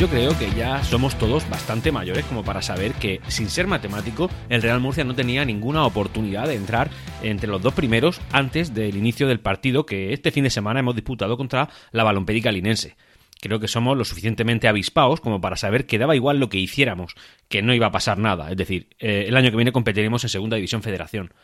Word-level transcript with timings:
Yo 0.00 0.08
creo 0.08 0.38
que 0.38 0.50
ya 0.52 0.82
somos 0.82 1.18
todos 1.18 1.46
bastante 1.50 1.92
mayores 1.92 2.24
como 2.24 2.42
para 2.42 2.62
saber 2.62 2.94
que, 2.94 3.20
sin 3.28 3.50
ser 3.50 3.66
matemático, 3.66 4.30
el 4.48 4.62
Real 4.62 4.80
Murcia 4.80 5.04
no 5.04 5.14
tenía 5.14 5.44
ninguna 5.44 5.84
oportunidad 5.84 6.48
de 6.48 6.54
entrar 6.54 6.88
entre 7.22 7.50
los 7.50 7.60
dos 7.60 7.74
primeros 7.74 8.18
antes 8.32 8.72
del 8.72 8.96
inicio 8.96 9.28
del 9.28 9.40
partido 9.40 9.84
que 9.84 10.14
este 10.14 10.30
fin 10.30 10.44
de 10.44 10.48
semana 10.48 10.80
hemos 10.80 10.94
disputado 10.94 11.36
contra 11.36 11.68
la 11.92 12.02
Balompédica 12.02 12.50
linense. 12.50 12.96
Creo 13.42 13.60
que 13.60 13.68
somos 13.68 13.94
lo 13.94 14.06
suficientemente 14.06 14.68
avispados 14.68 15.20
como 15.20 15.42
para 15.42 15.56
saber 15.56 15.84
que 15.84 15.98
daba 15.98 16.16
igual 16.16 16.40
lo 16.40 16.48
que 16.48 16.56
hiciéramos, 16.56 17.14
que 17.50 17.60
no 17.60 17.74
iba 17.74 17.88
a 17.88 17.92
pasar 17.92 18.16
nada. 18.16 18.50
Es 18.50 18.56
decir, 18.56 18.88
eh, 19.00 19.26
el 19.28 19.36
año 19.36 19.50
que 19.50 19.56
viene 19.56 19.70
competiremos 19.70 20.24
en 20.24 20.30
Segunda 20.30 20.56
División 20.56 20.82
Federación. 20.82 21.34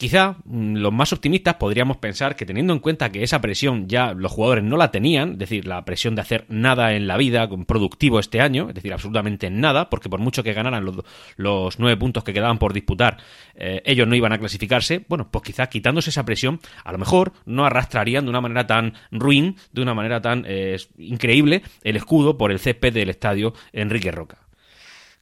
Quizá 0.00 0.36
mm, 0.46 0.76
los 0.76 0.94
más 0.94 1.12
optimistas 1.12 1.56
podríamos 1.56 1.98
pensar 1.98 2.34
que 2.34 2.46
teniendo 2.46 2.72
en 2.72 2.78
cuenta 2.78 3.12
que 3.12 3.22
esa 3.22 3.42
presión 3.42 3.86
ya 3.86 4.14
los 4.14 4.32
jugadores 4.32 4.64
no 4.64 4.78
la 4.78 4.90
tenían, 4.90 5.32
es 5.32 5.38
decir, 5.40 5.66
la 5.66 5.84
presión 5.84 6.14
de 6.14 6.22
hacer 6.22 6.46
nada 6.48 6.94
en 6.94 7.06
la 7.06 7.18
vida 7.18 7.46
productivo 7.66 8.18
este 8.18 8.40
año, 8.40 8.70
es 8.70 8.74
decir, 8.74 8.94
absolutamente 8.94 9.50
nada, 9.50 9.90
porque 9.90 10.08
por 10.08 10.18
mucho 10.18 10.42
que 10.42 10.54
ganaran 10.54 10.86
los, 11.36 11.78
nueve 11.78 11.98
puntos 11.98 12.24
que 12.24 12.32
quedaban 12.32 12.56
por 12.56 12.72
disputar, 12.72 13.18
eh, 13.54 13.82
ellos 13.84 14.08
no 14.08 14.14
iban 14.14 14.32
a 14.32 14.38
clasificarse, 14.38 15.04
bueno, 15.06 15.28
pues 15.30 15.44
quizá 15.44 15.66
quitándose 15.66 16.08
esa 16.08 16.24
presión, 16.24 16.60
a 16.82 16.92
lo 16.92 16.96
mejor 16.96 17.34
no 17.44 17.66
arrastrarían 17.66 18.24
de 18.24 18.30
una 18.30 18.40
manera 18.40 18.66
tan 18.66 18.94
ruin, 19.10 19.56
de 19.74 19.82
una 19.82 19.92
manera 19.92 20.22
tan 20.22 20.46
eh, 20.48 20.78
increíble, 20.96 21.62
el 21.84 21.96
escudo 21.96 22.38
por 22.38 22.52
el 22.52 22.58
césped 22.58 22.94
del 22.94 23.10
estadio 23.10 23.52
Enrique 23.74 24.10
Roca. 24.10 24.49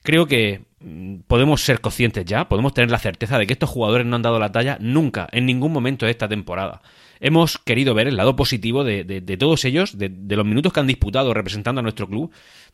Creo 0.08 0.24
que 0.24 0.62
mm, 0.80 1.16
podemos 1.26 1.60
ser 1.60 1.82
conscientes 1.82 2.24
ya, 2.24 2.48
podemos 2.48 2.72
tener 2.72 2.90
la 2.90 2.98
certeza 2.98 3.36
de 3.36 3.46
que 3.46 3.52
estos 3.52 3.68
jugadores 3.68 4.06
no 4.06 4.16
han 4.16 4.22
dado 4.22 4.38
la 4.38 4.50
talla 4.50 4.78
nunca, 4.80 5.28
en 5.32 5.44
ningún 5.44 5.70
momento 5.70 6.06
de 6.06 6.12
esta 6.12 6.26
temporada. 6.26 6.80
Hemos 7.20 7.58
querido 7.58 7.92
ver 7.92 8.08
el 8.08 8.16
lado 8.16 8.34
positivo 8.34 8.84
de, 8.84 9.20
todos 9.38 9.66
ellos, 9.66 9.98
de, 9.98 10.08
los 10.34 10.46
minutos 10.46 10.72
que 10.72 10.80
han 10.80 10.86
disputado 10.86 11.34
representando 11.34 11.80
a 11.80 11.82
nuestro 11.82 12.08
club. 12.08 12.30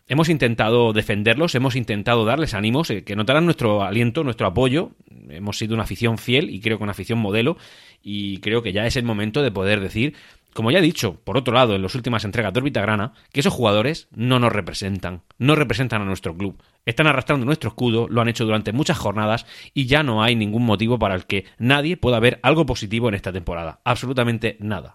Hemos 0.07 0.29
intentado 0.29 0.93
defenderlos, 0.93 1.57
hemos 1.57 1.75
intentado 1.75 2.25
darles 2.25 2.55
ánimos, 2.55 2.89
eh, 2.91 3.03
que 3.03 3.17
notaran 3.17 3.47
nuestro 3.47 3.83
aliento, 3.83 4.23
nuestro 4.23 4.47
apoyo. 4.47 4.93
Hemos 5.29 5.59
sido 5.59 5.75
una 5.75 5.83
afición 5.83 6.19
fiel 6.19 6.51
y 6.51 6.61
creo 6.61 6.79
que 6.79 6.85
una 6.85 6.93
afición 6.93 7.19
modelo. 7.19 7.57
Y 8.01 8.39
creo 8.39 8.63
que 8.63 8.73
ya 8.73 8.87
es 8.87 8.95
el 8.95 9.05
momento 9.05 9.43
de 9.43 9.51
poder 9.51 9.81
decir 9.81 10.15
como 10.55 10.71
ya 10.71 10.79
he 10.79 10.83
dicho, 10.83 11.21
por 11.25 11.37
otro 11.37 11.53
lado, 11.53 11.75
en 11.75 11.83
las 11.83 11.95
últimas 11.95 12.25
entregas 12.25 12.53
de 12.53 12.61
Órbita 12.61 12.81
Grana, 12.81 13.13
que 13.33 13.41
esos 13.41 13.53
jugadores 13.53 14.09
no 14.15 14.39
nos 14.39 14.53
representan, 14.53 15.23
no 15.37 15.57
representan 15.57 16.01
a 16.01 16.05
nuestro 16.05 16.37
club. 16.37 16.63
Están 16.87 17.09
arrastrando 17.09 17.45
nuestro 17.45 17.69
escudo, 17.69 18.07
lo 18.09 18.21
han 18.21 18.29
hecho 18.29 18.45
durante 18.45 18.73
muchas 18.73 18.97
jornadas 18.97 19.47
y 19.75 19.87
ya 19.87 20.03
no 20.03 20.23
hay 20.23 20.37
ningún 20.37 20.65
motivo 20.65 20.99
para 20.99 21.17
el 21.17 21.27
que 21.27 21.45
nadie 21.59 21.97
pueda 21.97 22.21
ver 22.21 22.39
algo 22.43 22.67
positivo 22.67 23.09
en 23.09 23.15
esta 23.15 23.33
temporada. 23.33 23.81
Absolutamente 23.85 24.57
nada. 24.61 24.95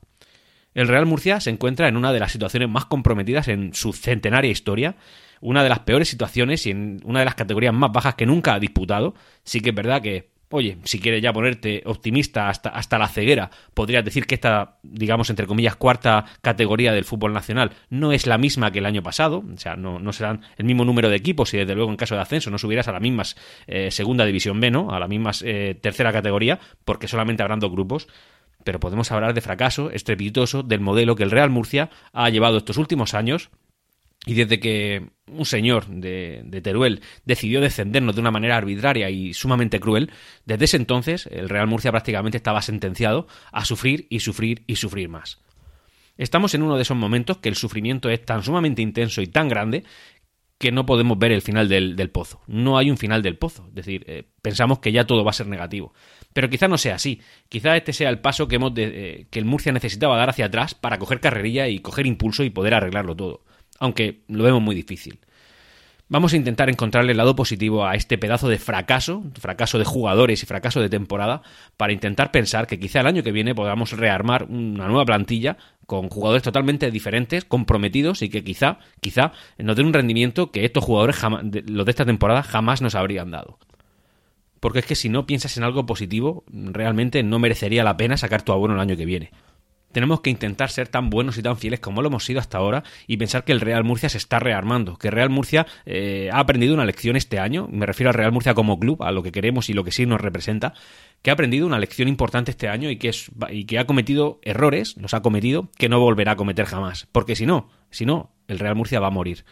El 0.73 0.87
Real 0.87 1.05
Murcia 1.05 1.41
se 1.41 1.49
encuentra 1.49 1.89
en 1.89 1.97
una 1.97 2.13
de 2.13 2.19
las 2.19 2.31
situaciones 2.31 2.69
más 2.69 2.85
comprometidas 2.85 3.49
en 3.49 3.73
su 3.73 3.91
centenaria 3.91 4.51
historia, 4.51 4.95
una 5.41 5.61
de 5.61 5.69
las 5.69 5.79
peores 5.79 6.07
situaciones 6.07 6.65
y 6.67 6.71
en 6.71 7.01
una 7.03 7.19
de 7.19 7.25
las 7.25 7.35
categorías 7.35 7.73
más 7.73 7.91
bajas 7.91 8.15
que 8.15 8.25
nunca 8.25 8.53
ha 8.53 8.59
disputado. 8.59 9.13
Sí 9.43 9.59
que 9.59 9.69
es 9.69 9.75
verdad 9.75 10.01
que 10.01 10.29
Oye, 10.51 10.77
si 10.83 10.99
quieres 10.99 11.21
ya 11.21 11.31
ponerte 11.31 11.83
optimista 11.85 12.49
hasta, 12.49 12.69
hasta 12.69 12.97
la 12.97 13.07
ceguera, 13.07 13.51
podrías 13.75 14.03
decir 14.03 14.25
que 14.25 14.33
esta, 14.33 14.77
digamos, 14.81 15.29
entre 15.29 15.45
comillas, 15.45 15.75
cuarta 15.75 16.25
categoría 16.41 16.91
del 16.91 17.05
fútbol 17.05 17.33
nacional 17.33 17.71
no 17.89 18.11
es 18.13 18.25
la 18.25 18.39
misma 18.39 18.71
que 18.71 18.79
el 18.79 18.87
año 18.87 19.03
pasado, 19.03 19.43
o 19.53 19.57
sea, 19.57 19.75
no, 19.75 19.99
no 19.99 20.11
serán 20.11 20.41
el 20.57 20.65
mismo 20.65 20.85
número 20.85 21.09
de 21.09 21.17
equipos 21.17 21.53
y 21.53 21.57
desde 21.57 21.75
luego 21.75 21.91
en 21.91 21.97
caso 21.97 22.15
de 22.15 22.21
ascenso 22.21 22.49
no 22.49 22.57
subirás 22.57 22.87
a 22.87 22.91
la 22.91 22.99
misma 22.99 23.23
eh, 23.67 23.91
segunda 23.91 24.25
división 24.25 24.59
B, 24.59 24.71
¿no? 24.71 24.91
A 24.91 24.99
la 24.99 25.07
misma 25.07 25.31
eh, 25.43 25.77
tercera 25.79 26.11
categoría, 26.11 26.59
porque 26.83 27.07
solamente 27.07 27.43
habrán 27.43 27.59
dos 27.59 27.71
grupos, 27.71 28.07
pero 28.63 28.79
podemos 28.79 29.11
hablar 29.11 29.35
de 29.35 29.41
fracaso 29.41 29.91
estrepitoso 29.91 30.63
del 30.63 30.79
modelo 30.79 31.15
que 31.15 31.23
el 31.23 31.31
Real 31.31 31.51
Murcia 31.51 31.91
ha 32.11 32.27
llevado 32.29 32.57
estos 32.57 32.77
últimos 32.77 33.13
años 33.13 33.51
y 34.25 34.33
desde 34.33 34.59
que 34.59 35.09
un 35.27 35.45
señor 35.45 35.87
de, 35.87 36.61
Teruel 36.61 37.01
decidió 37.25 37.61
descendernos 37.61 38.15
de 38.15 38.21
una 38.21 38.31
manera 38.31 38.57
arbitraria 38.57 39.09
y 39.09 39.33
sumamente 39.33 39.79
cruel, 39.79 40.11
desde 40.45 40.65
ese 40.65 40.77
entonces 40.77 41.27
el 41.31 41.49
Real 41.49 41.67
Murcia 41.67 41.91
prácticamente 41.91 42.37
estaba 42.37 42.61
sentenciado 42.61 43.27
a 43.51 43.63
sufrir 43.65 44.07
y 44.09 44.19
sufrir 44.19 44.63
y 44.67 44.75
sufrir 44.75 45.09
más. 45.09 45.39
Estamos 46.17 46.53
en 46.53 46.63
uno 46.63 46.75
de 46.75 46.81
esos 46.81 46.97
momentos 46.97 47.37
que 47.37 47.47
el 47.47 47.55
sufrimiento 47.55 48.09
es 48.09 48.25
tan 48.25 48.43
sumamente 48.43 48.81
intenso 48.81 49.21
y 49.21 49.27
tan 49.27 49.47
grande 49.47 49.85
que 50.57 50.73
no 50.73 50.85
podemos 50.85 51.17
ver 51.17 51.31
el 51.31 51.41
final 51.41 51.69
del, 51.69 52.09
pozo. 52.09 52.41
No 52.45 52.77
hay 52.77 52.91
un 52.91 52.97
final 52.97 53.21
del 53.21 53.37
pozo. 53.37 53.67
Es 53.69 53.75
decir, 53.75 54.03
eh, 54.07 54.25
pensamos 54.41 54.79
que 54.79 54.91
ya 54.91 55.07
todo 55.07 55.23
va 55.23 55.29
a 55.29 55.33
ser 55.33 55.47
negativo. 55.47 55.93
Pero 56.33 56.49
quizá 56.49 56.67
no 56.67 56.77
sea 56.77 56.95
así. 56.95 57.21
Quizá 57.47 57.77
este 57.77 57.93
sea 57.93 58.09
el 58.09 58.19
paso 58.19 58.49
que, 58.49 58.57
hemos 58.57 58.73
eh, 58.75 59.27
que 59.31 59.39
el 59.39 59.45
Murcia 59.45 59.71
necesitaba 59.71 60.17
dar 60.17 60.31
hacia 60.31 60.47
atrás 60.47 60.75
para 60.75 60.99
coger 60.99 61.21
carrerilla 61.21 61.69
y 61.69 61.79
coger 61.79 62.05
impulso 62.05 62.43
y 62.43 62.49
poder 62.49 62.73
arreglarlo 62.73 63.15
todo 63.15 63.45
aunque 63.79 64.21
lo 64.27 64.43
vemos 64.43 64.61
muy 64.61 64.75
difícil. 64.75 65.19
Vamos 66.11 66.33
a 66.33 66.37
intentar 66.37 66.71
encontrarle 66.71 67.11
el 67.11 67.17
lado 67.17 67.35
positivo 67.35 67.85
a 67.85 67.93
este 67.93 68.17
pedazo 68.17 68.49
de 68.49 68.57
fracaso, 68.57 69.23
fracaso 69.39 69.77
de 69.77 69.85
jugadores 69.85 70.41
y 70.41 70.47
fracaso 70.47 70.81
de 70.81 70.89
temporada, 70.89 71.43
para 71.77 71.93
intentar 71.93 72.31
pensar 72.31 72.65
que 72.65 72.79
quizá 72.79 73.01
el 73.01 73.07
año 73.07 73.21
que 73.21 73.31
viene 73.31 73.53
podamos 73.53 73.91
rearmar 73.91 74.45
una 74.45 74.87
nueva 74.87 75.05
plantilla 75.05 75.57
con 75.85 76.09
jugadores 76.09 76.41
totalmente 76.41 76.89
diferentes, 76.89 77.45
comprometidos 77.45 78.23
y 78.23 78.29
que 78.29 78.43
quizá, 78.43 78.79
quizá 79.01 79.33
nos 79.59 79.75
den 79.75 79.85
un 79.85 79.93
rendimiento 79.93 80.49
que 80.49 80.65
estos 80.65 80.83
jugadores, 80.83 81.21
los 81.67 81.85
de 81.85 81.91
esta 81.91 82.05
temporada, 82.05 82.41
jamás 82.41 82.81
nos 82.81 82.95
habrían 82.95 83.29
dado. 83.29 83.59
Porque 84.59 84.79
es 84.79 84.87
que 84.87 84.95
si 84.95 85.09
no 85.09 85.27
piensas 85.27 85.57
en 85.57 85.63
algo 85.63 85.85
positivo, 85.85 86.43
realmente 86.51 87.21
no 87.21 87.37
merecería 87.37 87.83
la 87.83 87.97
pena 87.97 88.17
sacar 88.17 88.41
tu 88.41 88.51
abono 88.51 88.73
el 88.73 88.79
año 88.79 88.97
que 88.97 89.05
viene. 89.05 89.31
Tenemos 89.91 90.21
que 90.21 90.29
intentar 90.29 90.69
ser 90.69 90.87
tan 90.87 91.09
buenos 91.09 91.37
y 91.37 91.43
tan 91.43 91.57
fieles 91.57 91.79
como 91.79 92.01
lo 92.01 92.09
hemos 92.09 92.25
sido 92.25 92.39
hasta 92.39 92.57
ahora 92.57 92.83
y 93.07 93.17
pensar 93.17 93.43
que 93.43 93.51
el 93.51 93.61
Real 93.61 93.83
Murcia 93.83 94.09
se 94.09 94.17
está 94.17 94.39
rearmando, 94.39 94.97
que 94.97 95.09
Real 95.09 95.29
Murcia 95.29 95.65
eh, 95.85 96.29
ha 96.31 96.39
aprendido 96.39 96.73
una 96.73 96.85
lección 96.85 97.15
este 97.15 97.39
año, 97.39 97.67
me 97.71 97.85
refiero 97.85 98.09
al 98.09 98.13
Real 98.13 98.31
Murcia 98.31 98.53
como 98.53 98.79
club, 98.79 99.01
a 99.03 99.11
lo 99.11 99.23
que 99.23 99.31
queremos 99.31 99.69
y 99.69 99.73
lo 99.73 99.83
que 99.83 99.91
sí 99.91 100.05
nos 100.05 100.21
representa, 100.21 100.73
que 101.21 101.31
ha 101.31 101.33
aprendido 101.33 101.65
una 101.65 101.79
lección 101.79 102.07
importante 102.07 102.51
este 102.51 102.69
año 102.69 102.89
y 102.89 102.97
que, 102.97 103.09
es, 103.09 103.31
y 103.49 103.65
que 103.65 103.79
ha 103.79 103.85
cometido 103.85 104.39
errores, 104.43 104.95
los 104.97 105.13
ha 105.13 105.21
cometido, 105.21 105.69
que 105.77 105.89
no 105.89 105.99
volverá 105.99 106.33
a 106.33 106.35
cometer 106.35 106.65
jamás, 106.65 107.07
porque 107.11 107.35
si 107.35 107.45
no, 107.45 107.69
si 107.89 108.05
no, 108.05 108.31
el 108.47 108.59
Real 108.59 108.75
Murcia 108.75 108.99
va 108.99 109.07
a 109.07 109.11
morir 109.11 109.43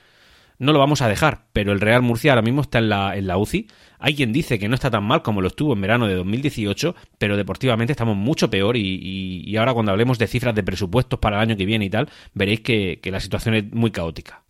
no 0.59 0.73
lo 0.73 0.79
vamos 0.79 1.01
a 1.01 1.07
dejar, 1.07 1.45
pero 1.53 1.71
el 1.71 1.79
Real 1.79 2.01
Murcia 2.01 2.31
ahora 2.31 2.41
mismo 2.41 2.61
está 2.61 2.79
en 2.79 2.89
la, 2.89 3.15
en 3.15 3.27
la 3.27 3.37
UCI. 3.37 3.67
Hay 3.99 4.15
quien 4.15 4.33
dice 4.33 4.59
que 4.59 4.67
no 4.67 4.75
está 4.75 4.89
tan 4.89 5.03
mal 5.03 5.21
como 5.21 5.41
lo 5.41 5.47
estuvo 5.47 5.73
en 5.73 5.81
verano 5.81 6.07
de 6.07 6.15
2018, 6.15 6.95
pero 7.17 7.37
deportivamente 7.37 7.93
estamos 7.93 8.15
mucho 8.15 8.49
peor 8.49 8.77
y, 8.77 9.55
ahora 9.57 9.73
cuando 9.73 9.91
hablemos 9.91 10.17
de 10.19 10.27
cifras 10.27 10.55
de 10.55 10.63
presupuestos 10.63 11.19
para 11.19 11.37
el 11.37 11.43
año 11.43 11.57
que 11.57 11.65
viene 11.65 11.85
y 11.85 11.89
tal, 11.89 12.09
veréis 12.33 12.61
que, 12.61 12.99
que 13.01 13.11
la 13.11 13.19
situación 13.19 13.55
es 13.55 13.71
muy 13.71 13.91
caótica. 13.91 14.43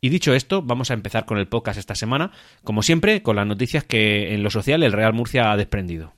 Y 0.00 0.10
dicho 0.10 0.34
esto, 0.34 0.60
vamos 0.60 0.90
a 0.90 0.94
empezar 0.94 1.24
con 1.24 1.38
el 1.38 1.48
podcast 1.48 1.78
esta 1.78 1.94
semana, 1.94 2.30
como 2.62 2.82
siempre, 2.82 3.22
con 3.22 3.36
las 3.36 3.46
noticias 3.46 3.84
que 3.84 4.34
en 4.34 4.42
lo 4.42 4.50
social 4.50 4.82
el 4.82 4.92
Real 4.92 5.14
Murcia 5.14 5.50
ha 5.50 5.56
desprendido. 5.56 6.12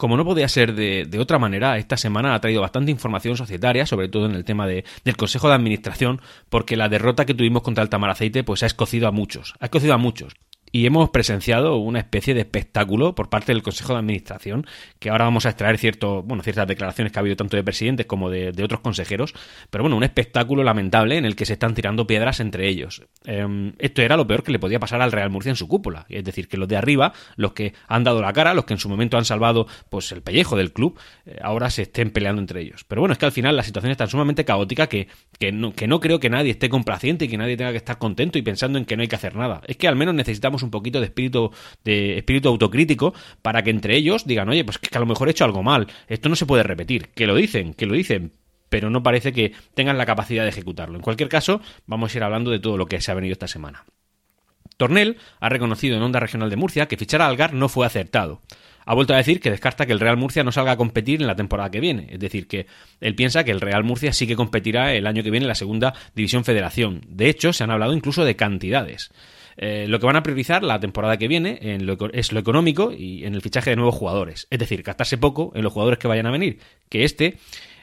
Como 0.00 0.16
no 0.16 0.24
podía 0.24 0.48
ser 0.48 0.74
de, 0.74 1.18
otra 1.18 1.38
manera, 1.38 1.76
esta 1.76 1.98
semana 1.98 2.34
ha 2.34 2.40
traído 2.40 2.62
bastante 2.62 2.90
información 2.90 3.36
societaria, 3.36 3.84
sobre 3.84 4.08
todo 4.08 4.24
en 4.24 4.34
el 4.34 4.46
tema 4.46 4.66
de, 4.66 4.86
del 5.04 5.14
Consejo 5.14 5.48
de 5.48 5.54
Administración, 5.56 6.22
porque 6.48 6.74
la 6.74 6.88
derrota 6.88 7.26
que 7.26 7.34
tuvimos 7.34 7.60
contra 7.60 7.82
el 7.82 7.90
Tamaraceite 7.90 8.42
pues 8.42 8.62
ha 8.62 8.66
escocido 8.66 9.08
a 9.08 9.10
muchos, 9.10 9.52
ha 9.60 9.66
escocido 9.66 9.92
a 9.92 9.98
muchos 9.98 10.32
y 10.72 10.86
hemos 10.86 11.10
presenciado 11.10 11.76
una 11.76 11.98
especie 11.98 12.34
de 12.34 12.40
espectáculo 12.40 13.14
por 13.14 13.28
parte 13.28 13.52
del 13.52 13.62
Consejo 13.62 13.92
de 13.92 14.00
Administración, 14.00 14.66
que 14.98 15.10
ahora 15.10 15.24
vamos 15.24 15.46
a 15.46 15.50
extraer 15.50 15.78
cierto, 15.78 16.22
bueno, 16.22 16.42
ciertas 16.42 16.66
declaraciones 16.68 17.12
que 17.12 17.18
ha 17.18 17.20
habido 17.20 17.36
tanto 17.36 17.56
de 17.56 17.64
presidentes 17.64 18.06
como 18.06 18.30
de, 18.30 18.52
otros 18.62 18.80
consejeros, 18.80 19.34
pero 19.70 19.82
bueno, 19.82 19.96
un 19.96 20.04
espectáculo 20.04 20.62
lamentable 20.62 21.16
en 21.16 21.24
el 21.24 21.34
que 21.34 21.46
se 21.46 21.54
están 21.54 21.74
tirando 21.74 22.06
piedras 22.06 22.40
entre 22.40 22.68
ellos. 22.68 23.02
Em, 23.24 23.72
esto 23.78 24.02
era 24.02 24.16
lo 24.16 24.26
peor 24.26 24.42
que 24.42 24.52
le 24.52 24.58
podía 24.58 24.78
pasar 24.78 25.00
al 25.02 25.12
Real 25.12 25.30
Murcia 25.30 25.50
en 25.50 25.56
su 25.56 25.66
cúpula, 25.66 26.06
es 26.08 26.24
decir, 26.24 26.48
que 26.48 26.56
los 26.56 26.68
de 26.68 26.76
arriba, 26.76 27.12
los 27.36 27.52
que 27.52 27.72
han 27.88 28.04
dado 28.04 28.20
la 28.20 28.32
cara, 28.32 28.54
los 28.54 28.64
que 28.64 28.74
en 28.74 28.78
su 28.78 28.88
momento 28.88 29.16
han 29.16 29.24
salvado 29.24 29.66
pues 29.88 30.12
el 30.12 30.22
pellejo 30.22 30.56
del 30.56 30.72
club, 30.72 30.98
eh, 31.26 31.38
ahora 31.42 31.70
se 31.70 31.82
estén 31.82 32.10
peleando 32.10 32.40
entre 32.40 32.60
ellos. 32.60 32.84
Pero 32.84 33.00
bueno, 33.00 33.12
es 33.12 33.18
que 33.18 33.26
al 33.26 33.32
final 33.32 33.56
la 33.56 33.62
situación 33.62 33.90
es 33.90 33.96
tan 33.96 34.08
sumamente 34.08 34.44
caótica 34.44 34.88
que, 34.88 35.08
que, 35.38 35.52
no, 35.52 35.72
que 35.72 35.88
no 35.88 36.00
creo 36.00 36.20
que 36.20 36.30
nadie 36.30 36.50
esté 36.50 36.68
complaciente 36.68 37.24
y 37.24 37.28
que 37.28 37.38
nadie 37.38 37.56
tenga 37.56 37.72
que 37.72 37.78
estar 37.78 37.98
contento 37.98 38.38
y 38.38 38.42
pensando 38.42 38.78
en 38.78 38.84
que 38.84 38.96
no 38.96 39.02
hay 39.02 39.08
que 39.08 39.16
hacer 39.16 39.34
nada. 39.34 39.62
Es 39.66 39.76
que 39.76 39.88
al 39.88 39.96
menos 39.96 40.14
necesitamos 40.14 40.59
un 40.62 40.70
poquito 40.70 41.00
de 41.00 41.06
espíritu, 41.06 41.52
de 41.84 42.18
espíritu 42.18 42.48
autocrítico 42.48 43.14
para 43.42 43.62
que 43.62 43.70
entre 43.70 43.96
ellos 43.96 44.26
digan, 44.26 44.48
oye, 44.48 44.64
pues 44.64 44.78
que 44.78 44.96
a 44.96 45.00
lo 45.00 45.06
mejor 45.06 45.28
he 45.28 45.32
hecho 45.32 45.44
algo 45.44 45.62
mal, 45.62 45.86
esto 46.08 46.28
no 46.28 46.36
se 46.36 46.46
puede 46.46 46.62
repetir, 46.62 47.08
que 47.08 47.26
lo 47.26 47.34
dicen, 47.34 47.74
que 47.74 47.86
lo 47.86 47.94
dicen, 47.94 48.32
pero 48.68 48.88
no 48.88 49.02
parece 49.02 49.32
que 49.32 49.52
tengan 49.74 49.98
la 49.98 50.06
capacidad 50.06 50.44
de 50.44 50.50
ejecutarlo. 50.50 50.96
En 50.96 51.02
cualquier 51.02 51.28
caso, 51.28 51.60
vamos 51.86 52.14
a 52.14 52.18
ir 52.18 52.24
hablando 52.24 52.50
de 52.50 52.60
todo 52.60 52.76
lo 52.76 52.86
que 52.86 53.00
se 53.00 53.10
ha 53.10 53.14
venido 53.14 53.32
esta 53.32 53.48
semana. 53.48 53.84
Tornel 54.76 55.18
ha 55.40 55.50
reconocido 55.50 55.96
en 55.96 56.02
Onda 56.02 56.20
Regional 56.20 56.48
de 56.48 56.56
Murcia 56.56 56.86
que 56.86 56.96
fichar 56.96 57.20
a 57.20 57.26
Algar 57.26 57.52
no 57.52 57.68
fue 57.68 57.84
acertado. 57.84 58.40
Ha 58.86 58.94
vuelto 58.94 59.12
a 59.12 59.18
decir 59.18 59.40
que 59.40 59.50
descarta 59.50 59.84
que 59.84 59.92
el 59.92 60.00
Real 60.00 60.16
Murcia 60.16 60.42
no 60.42 60.52
salga 60.52 60.72
a 60.72 60.76
competir 60.76 61.20
en 61.20 61.26
la 61.26 61.36
temporada 61.36 61.70
que 61.70 61.80
viene. 61.80 62.06
Es 62.10 62.18
decir, 62.18 62.48
que 62.48 62.66
él 63.00 63.14
piensa 63.14 63.44
que 63.44 63.50
el 63.50 63.60
Real 63.60 63.84
Murcia 63.84 64.12
sí 64.12 64.26
que 64.26 64.36
competirá 64.36 64.94
el 64.94 65.06
año 65.06 65.22
que 65.22 65.30
viene 65.30 65.44
en 65.44 65.48
la 65.48 65.54
segunda 65.54 65.92
división 66.14 66.44
federación. 66.44 67.02
De 67.06 67.28
hecho, 67.28 67.52
se 67.52 67.62
han 67.62 67.70
hablado 67.70 67.92
incluso 67.92 68.24
de 68.24 68.36
cantidades. 68.36 69.12
Eh, 69.62 69.84
lo 69.86 70.00
que 70.00 70.06
van 70.06 70.16
a 70.16 70.22
priorizar 70.22 70.62
la 70.62 70.80
temporada 70.80 71.18
que 71.18 71.28
viene 71.28 71.58
en 71.60 71.84
lo, 71.84 71.98
es 72.14 72.32
lo 72.32 72.40
económico 72.40 72.92
y 72.92 73.26
en 73.26 73.34
el 73.34 73.42
fichaje 73.42 73.68
de 73.68 73.76
nuevos 73.76 73.94
jugadores. 73.94 74.46
Es 74.48 74.58
decir, 74.58 74.82
gastarse 74.82 75.18
poco 75.18 75.52
en 75.54 75.62
los 75.62 75.72
jugadores 75.72 75.98
que 75.98 76.08
vayan 76.08 76.24
a 76.26 76.30
venir. 76.30 76.58
Que 76.88 77.04
este 77.04 77.36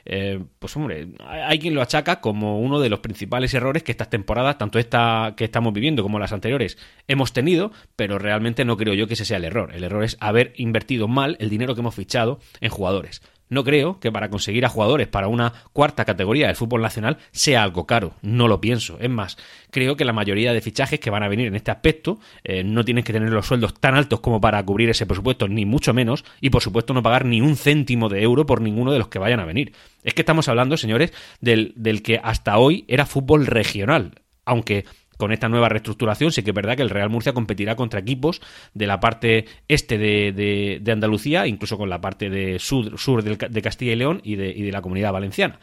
eh, 0.10 0.40
pues 0.58 0.76
hombre, 0.78 1.10
hay 1.28 1.60
quien 1.60 1.76
lo 1.76 1.82
achaca 1.82 2.22
como 2.22 2.62
uno 2.62 2.80
de 2.80 2.90
los 2.90 3.02
principales 3.02 3.54
errores 3.54 3.84
que 3.84 3.92
estas 3.92 4.10
temporadas, 4.10 4.58
tanto 4.58 4.80
esta 4.80 5.34
que 5.36 5.44
estamos 5.44 5.74
viviendo 5.74 6.02
como 6.02 6.18
las 6.18 6.32
anteriores, 6.32 6.78
hemos 7.10 7.34
tenido, 7.34 7.74
pero 7.98 8.18
realmente 8.18 8.64
no 8.64 8.78
creo 8.78 8.94
yo 8.94 9.06
que 9.08 9.16
ese 9.16 9.26
sea 9.26 9.36
el 9.36 9.44
error. 9.44 9.76
El 9.76 9.84
error 9.84 10.06
es 10.06 10.16
haber 10.22 10.54
invertido 10.56 11.10
mal 11.10 11.36
el 11.42 11.50
dinero 11.50 11.76
que 11.76 11.82
hemos 11.82 11.94
fichado 11.94 12.40
en 12.62 12.70
jugadores. 12.70 13.22
No 13.50 13.64
creo 13.64 14.00
que 14.00 14.12
para 14.12 14.30
conseguir 14.30 14.66
a 14.66 14.70
jugadores 14.70 15.08
para 15.08 15.28
una 15.28 15.54
cuarta 15.74 16.06
categoría 16.06 16.48
del 16.48 16.56
fútbol 16.56 16.82
nacional 16.82 17.18
sea 17.32 17.64
algo 17.64 17.88
caro, 17.88 18.14
no 18.22 18.48
lo 18.48 18.60
pienso. 18.60 18.98
Es 19.00 19.10
más, 19.10 19.38
creo 19.72 19.96
que 19.96 20.06
la 20.06 20.14
mayoría 20.14 20.54
de 20.54 20.62
fichajes 20.62 21.00
que 21.00 21.10
van 21.10 21.24
a 21.24 21.28
venir 21.28 21.48
en 21.48 21.56
este 21.56 21.72
aspecto 21.72 22.20
eh, 22.44 22.64
no 22.64 22.84
tienen 22.84 23.04
que 23.04 23.14
tener 23.14 23.30
los 23.30 23.48
sueldos 23.48 23.74
tan 23.80 23.96
altos 23.96 24.20
como 24.20 24.42
para 24.42 24.64
cubrir 24.64 24.90
ese 24.90 25.06
presupuesto, 25.06 25.48
ni 25.48 25.66
mucho 25.66 25.94
menos, 25.94 26.26
y 26.42 26.50
por 26.50 26.62
supuesto 26.62 26.94
no 26.94 27.04
pagar 27.04 27.26
ni 27.26 27.42
un 27.42 27.56
céntimo 27.56 28.10
de 28.10 28.22
euro 28.22 28.46
por 28.46 28.62
ninguno 28.62 28.92
de 28.92 29.00
los 29.00 29.08
que 29.08 29.20
vayan 29.20 29.40
a 29.40 29.46
venir. 29.46 29.74
Es 30.04 30.14
que 30.14 30.22
estamos 30.22 30.48
hablando, 30.50 30.78
señores, 30.78 31.14
del, 31.40 31.74
del 31.76 32.02
que 32.02 32.20
hasta 32.24 32.58
hoy 32.58 32.86
era 32.88 33.06
fútbol 33.06 33.46
regional, 33.46 34.22
aunque 34.46 34.86
con 35.18 35.32
esta 35.32 35.50
nueva 35.50 35.70
reestructuración 35.70 36.32
sí 36.32 36.44
que 36.44 36.52
es 36.52 36.56
verdad 36.56 36.76
que 36.76 36.84
el 36.84 36.90
Real 36.90 37.10
Murcia 37.10 37.34
competirá 37.34 37.76
contra 37.76 38.00
equipos 38.00 38.42
de 38.74 38.88
la 38.88 39.00
parte 39.00 39.46
este 39.68 39.98
de, 39.98 40.80
de, 40.82 40.92
Andalucía, 40.92 41.48
incluso 41.48 41.78
con 41.78 41.90
la 41.90 42.02
parte 42.02 42.30
de 42.30 42.60
sur, 42.60 42.98
sur 42.98 43.24
de 43.24 43.62
Castilla 43.62 43.94
y 43.94 43.96
León 43.96 44.22
y 44.24 44.36
de, 44.36 44.54
de 44.54 44.72
la 44.72 44.82
comunidad 44.82 45.12
valenciana. 45.12 45.60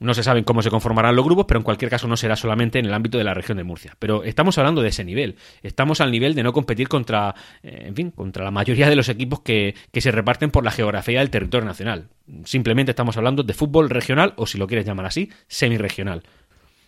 No 0.00 0.12
se 0.12 0.24
saben 0.24 0.42
cómo 0.42 0.60
se 0.60 0.70
conformarán 0.70 1.14
los 1.14 1.24
grupos, 1.24 1.46
pero 1.46 1.60
en 1.60 1.64
cualquier 1.64 1.88
caso 1.88 2.08
no 2.08 2.16
será 2.16 2.34
solamente 2.34 2.80
en 2.80 2.86
el 2.86 2.94
ámbito 2.94 3.16
de 3.16 3.24
la 3.24 3.32
región 3.32 3.58
de 3.58 3.64
Murcia. 3.64 3.94
Pero 4.00 4.24
estamos 4.24 4.58
hablando 4.58 4.82
de 4.82 4.88
ese 4.88 5.04
nivel. 5.04 5.36
Estamos 5.62 6.00
al 6.00 6.10
nivel 6.10 6.34
de 6.34 6.42
no 6.42 6.52
competir 6.52 6.88
contra, 6.88 7.34
eh, 7.62 7.84
en 7.86 7.94
fin, 7.94 8.10
contra 8.10 8.44
la 8.44 8.50
mayoría 8.50 8.90
de 8.90 8.96
los 8.96 9.08
equipos 9.08 9.40
que, 9.40 9.76
que 9.92 10.00
se 10.00 10.10
reparten 10.10 10.50
por 10.50 10.64
la 10.64 10.72
geografía 10.72 11.20
del 11.20 11.30
territorio 11.30 11.64
nacional. 11.64 12.08
Simplemente 12.44 12.90
estamos 12.90 13.16
hablando 13.16 13.44
de 13.44 13.54
fútbol 13.54 13.88
regional, 13.88 14.34
o 14.36 14.46
si 14.46 14.58
lo 14.58 14.66
quieres 14.66 14.84
llamar 14.84 15.06
así, 15.06 15.30
semi-regional. 15.46 16.24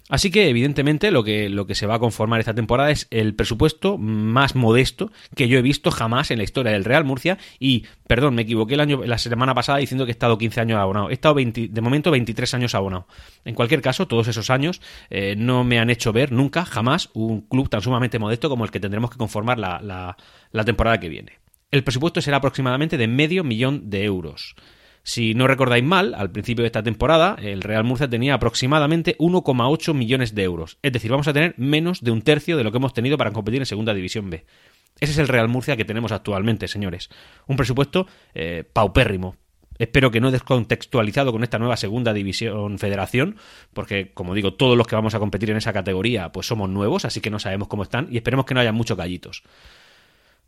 Así 0.09 0.31
que, 0.31 0.49
evidentemente, 0.49 1.11
lo 1.11 1.25
que, 1.25 1.49
lo 1.49 1.67
que 1.67 1.75
se 1.75 1.87
va 1.87 1.97
a 1.97 1.99
conformar 1.99 2.39
esta 2.39 2.55
temporada 2.55 2.93
es 2.93 3.09
el 3.11 3.35
presupuesto 3.35 3.99
más 3.99 4.55
modesto 4.55 5.11
que 5.35 5.49
yo 5.49 5.59
he 5.59 5.63
visto 5.63 5.91
jamás 5.91 6.31
en 6.31 6.39
la 6.39 6.45
historia 6.45 6.73
del 6.73 6.85
Real 6.85 7.05
Murcia. 7.05 7.39
Y, 7.59 7.87
perdón, 8.07 8.37
me 8.37 8.43
equivoqué 8.43 8.75
el 8.75 8.81
año, 8.81 9.03
la 9.05 9.19
semana 9.19 9.53
pasada 9.55 9.79
diciendo 9.79 10.05
que 10.05 10.11
he 10.11 10.13
estado 10.13 10.39
15 10.39 10.61
años 10.61 10.79
abonado. 10.79 11.11
He 11.11 11.15
estado 11.15 11.35
de 11.35 11.81
momento 11.81 12.13
23 12.13 12.55
años 12.55 12.75
abonado. 12.77 13.09
En 13.45 13.57
cualquier 13.57 13.83
caso, 13.83 14.07
todos 14.07 14.29
esos 14.29 14.49
años 14.51 14.81
eh, 15.11 15.35
no 15.37 15.65
me 15.65 15.81
han 15.81 15.91
hecho 15.91 16.13
ver 16.13 16.31
nunca, 16.31 16.65
jamás, 16.65 17.11
un 17.13 17.41
club 17.41 17.69
tan 17.69 17.83
sumamente 17.83 18.21
modesto 18.21 18.49
como 18.49 18.65
el 18.65 18.71
que 18.71 18.79
tendremos 18.79 19.11
que 19.11 19.19
conformar 19.19 19.59
la, 19.59 19.81
la, 19.83 20.17
la 20.53 20.65
temporada 20.65 21.01
que 21.01 21.09
viene. 21.09 21.41
El 21.73 21.83
presupuesto 21.83 22.21
será 22.21 22.37
aproximadamente 22.37 22.97
de 22.97 23.09
medio 23.09 23.43
millón 23.43 23.91
de 23.91 24.05
euros. 24.05 24.55
Si 25.07 25.35
no 25.35 25.47
recordáis 25.47 25.85
mal, 25.85 26.15
al 26.15 26.33
principio 26.33 26.65
de 26.65 26.67
esta 26.67 26.83
temporada, 26.83 27.37
el 27.41 27.63
Real 27.63 27.85
Murcia 27.85 28.11
tenía 28.11 28.35
aproximadamente 28.35 29.17
1,8 29.19 29.95
millones 29.95 30.35
de 30.35 30.43
euros. 30.43 30.79
Es 30.83 30.93
decir, 30.93 31.13
vamos 31.13 31.29
a 31.29 31.33
tener 31.33 31.55
menos 31.59 32.03
de 32.03 32.11
un 32.11 32.23
tercio 32.23 32.57
de 32.57 32.65
lo 32.65 32.73
que 32.73 32.79
hemos 32.79 32.93
tenido 32.93 33.17
para 33.17 33.31
competir 33.31 33.61
en 33.61 33.67
Segunda 33.67 33.95
División 33.95 34.31
B. 34.31 34.45
Ese 34.99 35.13
es 35.13 35.19
el 35.19 35.29
Real 35.29 35.47
Murcia 35.47 35.77
que 35.77 35.85
tenemos 35.85 36.11
actualmente, 36.11 36.67
señores. 36.67 37.09
Un 37.47 37.57
presupuesto 37.57 38.09
eh, 38.35 38.65
paupérrimo, 38.73 39.37
Espero 39.79 40.11
que 40.11 40.21
no 40.21 40.31
descontextualizado 40.31 41.33
con 41.33 41.45
esta 41.45 41.59
nueva 41.59 41.77
segunda 41.77 42.15
división 42.15 42.79
federación, 42.79 43.37
porque 43.75 44.11
como 44.15 44.35
digo, 44.35 44.55
todos 44.55 44.77
los 44.77 44.87
que 44.87 44.97
vamos 44.97 45.15
a 45.15 45.19
competir 45.19 45.51
en 45.51 45.59
esa 45.59 45.75
categoría 45.75 46.33
pues 46.33 46.47
somos 46.47 46.71
nuevos, 46.71 47.05
así 47.05 47.21
que 47.21 47.29
no 47.29 47.39
sabemos 47.39 47.69
cómo 47.69 47.83
están 47.83 48.09
y 48.11 48.17
esperemos 48.17 48.47
que 48.47 48.55
no 48.55 48.61
haya 48.61 48.73
muchos 48.73 48.97
gallitos. 48.97 49.43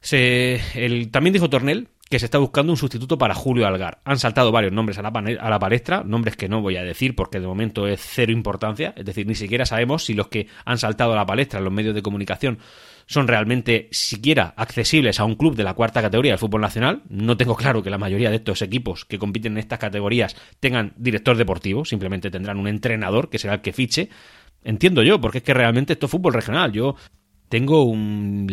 También 0.00 1.32
dijo 1.32 1.50
Tornel 1.50 1.88
que 2.08 2.18
se 2.18 2.24
está 2.24 2.38
buscando 2.38 2.72
un 2.72 2.76
sustituto 2.76 3.18
para 3.18 3.34
Julio 3.34 3.66
Algar. 3.66 4.00
Han 4.04 4.18
saltado 4.18 4.50
varios 4.50 4.72
nombres 4.72 4.98
a 4.98 5.02
la, 5.02 5.58
palestra, 5.58 6.02
nombres 6.04 6.36
que 6.36 6.48
no 6.48 6.62
voy 6.62 6.76
a 6.76 6.82
decir 6.82 7.14
porque 7.14 7.40
de 7.40 7.46
momento 7.46 7.86
es 7.86 8.00
cero 8.00 8.32
importancia, 8.32 8.94
es 8.96 9.04
decir, 9.04 9.26
ni 9.26 9.34
siquiera 9.34 9.66
sabemos 9.66 10.04
si 10.04 10.14
los 10.14 10.28
que 10.28 10.48
han 10.64 10.78
saltado 10.78 11.12
a 11.12 11.16
la 11.16 11.26
palestra 11.26 11.58
en 11.58 11.64
los 11.64 11.72
medios 11.72 11.94
de 11.94 12.02
comunicación 12.02 12.58
son 13.06 13.26
realmente 13.26 13.88
siquiera 13.90 14.52
accesibles 14.56 15.18
a 15.18 15.24
un 15.24 15.34
club 15.34 15.56
de 15.56 15.64
la 15.64 15.74
cuarta 15.74 16.02
categoría 16.02 16.32
del 16.32 16.38
fútbol 16.38 16.60
nacional. 16.60 17.02
No 17.08 17.38
tengo 17.38 17.56
claro 17.56 17.82
que 17.82 17.88
la 17.88 17.96
mayoría 17.96 18.28
de 18.28 18.36
estos 18.36 18.60
equipos 18.60 19.06
que 19.06 19.18
compiten 19.18 19.52
en 19.52 19.58
estas 19.58 19.78
categorías 19.78 20.36
tengan 20.60 20.92
director 20.96 21.36
deportivo, 21.36 21.86
simplemente 21.86 22.30
tendrán 22.30 22.58
un 22.58 22.68
entrenador 22.68 23.30
que 23.30 23.38
será 23.38 23.54
el 23.54 23.60
que 23.62 23.72
fiche. 23.72 24.10
Entiendo 24.62 25.02
yo, 25.02 25.20
porque 25.20 25.38
es 25.38 25.44
que 25.44 25.54
realmente 25.54 25.94
esto 25.94 26.04
es 26.04 26.12
fútbol 26.12 26.34
regional. 26.34 26.72
Yo 26.72 26.96
tengo 27.48 27.84
un, 27.84 28.46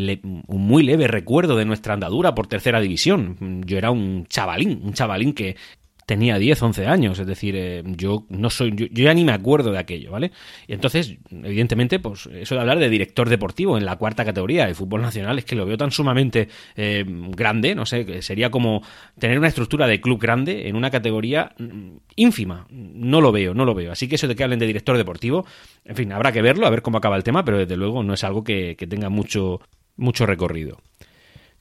un, 0.48 0.62
muy 0.68 0.84
leve 0.84 1.08
recuerdo 1.08 1.56
de 1.56 1.66
nuestra 1.66 1.94
andadura 1.94 2.36
por 2.36 2.48
tercera 2.48 2.80
división. 2.80 3.64
Yo 3.66 3.78
era 3.78 3.92
un 3.92 4.26
chavalín, 4.28 4.82
un 4.84 4.94
chavalín 4.94 5.34
que, 5.34 5.56
tenía 6.06 6.38
10, 6.38 6.62
11 6.62 6.88
años, 6.88 7.20
es 7.20 7.28
decir, 7.28 7.56
eh, 7.56 7.84
yo 7.86 8.26
no 8.30 8.50
soy, 8.50 8.74
yo, 8.76 8.86
ya 8.92 9.14
ni 9.14 9.26
me 9.26 9.32
acuerdo 9.32 9.72
de 9.72 9.80
aquello, 9.80 10.12
¿vale? 10.12 10.32
Y 10.68 10.74
entonces, 10.74 11.18
evidentemente, 11.32 12.00
pues 12.00 12.28
eso 12.28 12.56
de 12.56 12.62
hablar 12.62 12.80
de 12.80 12.90
director 12.90 13.28
deportivo 13.28 13.78
en 13.78 13.86
la 13.86 13.96
cuarta 13.96 14.24
categoría 14.24 14.66
del 14.66 14.76
fútbol 14.76 15.02
nacional 15.02 15.40
es 15.40 15.46
que 15.46 15.56
lo 15.56 15.66
veo 15.66 15.78
tan 15.78 15.92
sumamente 15.92 16.48
eh, 16.76 17.04
grande, 17.08 17.74
no 17.74 17.86
sé, 17.86 18.06
que 18.06 18.22
sería 18.22 18.52
como 18.52 18.84
tener 19.18 19.38
una 19.40 19.48
estructura 19.48 19.88
de 19.88 20.00
club 20.00 20.20
grande 20.20 20.68
en 20.68 20.76
una 20.76 20.92
categoría 20.92 21.54
mm, 21.58 21.98
ínfima, 22.16 22.68
no 22.70 23.20
lo 23.20 23.32
veo, 23.32 23.54
no 23.54 23.66
lo 23.66 23.74
veo. 23.74 23.92
Así 23.92 24.08
que 24.08 24.16
eso 24.16 24.28
de 24.28 24.36
que 24.36 24.44
hablen 24.44 24.60
de 24.60 24.68
director 24.68 24.98
deportivo, 24.98 25.46
en 25.84 25.96
fin, 25.96 26.12
habrá 26.12 26.32
que 26.32 26.42
verlo, 26.42 26.68
a 26.68 26.70
ver 26.70 26.84
cómo 26.84 27.00
acaba 27.00 27.18
el 27.18 27.24
tema, 27.24 27.44
pero 27.44 27.58
desde 27.58 27.78
luego 27.78 28.04
no 28.04 28.14
es 28.14 28.24
algo 28.24 28.44
que, 28.44 28.76
que 28.78 28.86
tenga 28.86 29.10
mucho, 29.10 29.60
mucho 29.98 30.26
recorrido. 30.26 30.78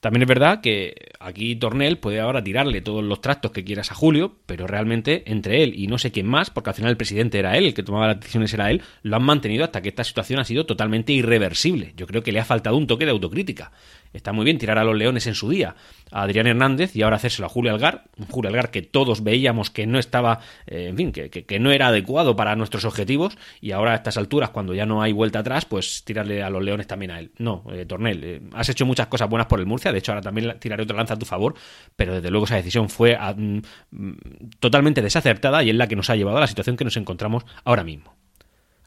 También 0.05 0.25
es 0.25 0.29
verdad 0.29 0.61
que 0.61 1.13
aquí 1.19 1.57
Tornel 1.57 1.97
puede 1.97 2.21
ahora 2.21 2.45
tirarle 2.45 2.83
todos 2.83 3.03
los 3.03 3.23
tractos 3.23 3.53
que 3.53 3.65
quieras 3.65 3.91
a 3.91 3.95
Julio, 3.95 4.37
pero 4.45 4.67
realmente 4.67 5.23
entre 5.33 5.63
él 5.63 5.73
y 5.75 5.87
no 5.87 5.97
sé 5.97 6.13
quién 6.13 6.27
más, 6.27 6.51
porque 6.51 6.69
al 6.69 6.77
final 6.77 6.91
el 6.91 6.99
presidente 6.99 7.39
era 7.39 7.57
él, 7.57 7.65
el 7.65 7.73
que 7.73 7.83
tomaba 7.83 8.09
las 8.09 8.21
decisiones 8.21 8.53
era 8.53 8.71
él, 8.71 8.83
lo 9.03 9.17
han 9.17 9.23
mantenido 9.23 9.65
hasta 9.65 9.81
que 9.81 9.89
esta 9.89 10.05
situación 10.05 10.41
ha 10.41 10.45
sido 10.45 10.67
totalmente 10.67 11.15
irreversible. 11.15 11.95
Yo 11.97 12.07
creo 12.07 12.23
que 12.23 12.33
le 12.33 12.41
ha 12.41 12.45
faltado 12.45 12.77
un 12.77 12.87
toque 12.87 13.07
de 13.07 13.13
autocrítica. 13.13 13.73
Está 14.15 14.33
muy 14.33 14.45
bien 14.45 14.59
tirar 14.59 14.79
a 14.79 14.85
los 14.85 14.95
leones 14.97 15.27
en 15.27 15.35
su 15.35 15.51
día 15.51 15.75
a 16.13 16.23
Adrián 16.23 16.47
Hernández 16.47 16.95
y 16.95 17.03
ahora 17.03 17.17
hacérselo 17.17 17.47
a 17.47 17.49
Julio 17.49 17.73
Algar, 17.73 18.05
un 18.17 18.27
Julio 18.27 18.49
Algar 18.49 18.71
que 18.71 18.83
todos 18.83 19.25
veíamos 19.25 19.71
que 19.71 19.87
no 19.87 19.99
estaba, 19.99 20.39
eh, 20.67 20.87
en 20.89 20.97
fin, 20.97 21.13
que, 21.13 21.59
no 21.59 21.73
era 21.73 21.89
adecuado 21.89 22.37
para 22.37 22.55
nuestros 22.55 22.85
objetivos 22.85 23.37
y 23.61 23.73
ahora 23.73 23.93
a 23.93 23.95
estas 23.97 24.17
alturas, 24.17 24.51
cuando 24.51 24.75
ya 24.75 24.87
no 24.87 25.03
hay 25.03 25.13
vuelta 25.13 25.41
atrás, 25.41 25.65
pues 25.65 26.05
tirarle 26.05 26.43
a 26.43 26.51
los 26.51 26.63
leones 26.63 26.87
también 26.87 27.11
a 27.11 27.19
él. 27.19 27.33
No, 27.39 27.65
eh, 27.73 27.87
Tornel, 27.87 28.21
eh, 28.23 28.41
has 28.53 28.69
hecho 28.69 28.87
muchas 28.87 29.09
cosas 29.09 29.29
buenas 29.29 29.49
por 29.49 29.59
el 29.59 29.67
Murcia, 29.67 29.91
de 29.95 30.01
hecho 30.01 30.13
ahora 30.13 30.23
también 30.23 30.59
tiraré 30.59 30.83
otra 30.83 30.97
lanza 30.97 31.15
a 31.15 31.19
tu 31.19 31.25
favor, 31.25 31.55
pero 31.97 32.15
desde 32.15 32.31
luego 32.31 32.45
esa 32.45 32.57
decisión 32.57 32.91
fue 32.91 33.17
ah, 33.19 33.35
mm, 33.35 33.61
mm, 33.91 34.17
totalmente 34.59 35.01
desacertada 35.01 35.63
y 35.63 35.71
es 35.71 35.77
la 35.77 35.89
que 35.89 35.97
nos 35.97 36.11
ha 36.11 36.17
llevado 36.17 36.37
a 36.37 36.41
la 36.41 36.47
situación 36.47 36.77
que 36.77 36.85
nos 36.85 36.97
encontramos 36.97 37.47
ahora 37.65 37.85
mismo 37.85 38.15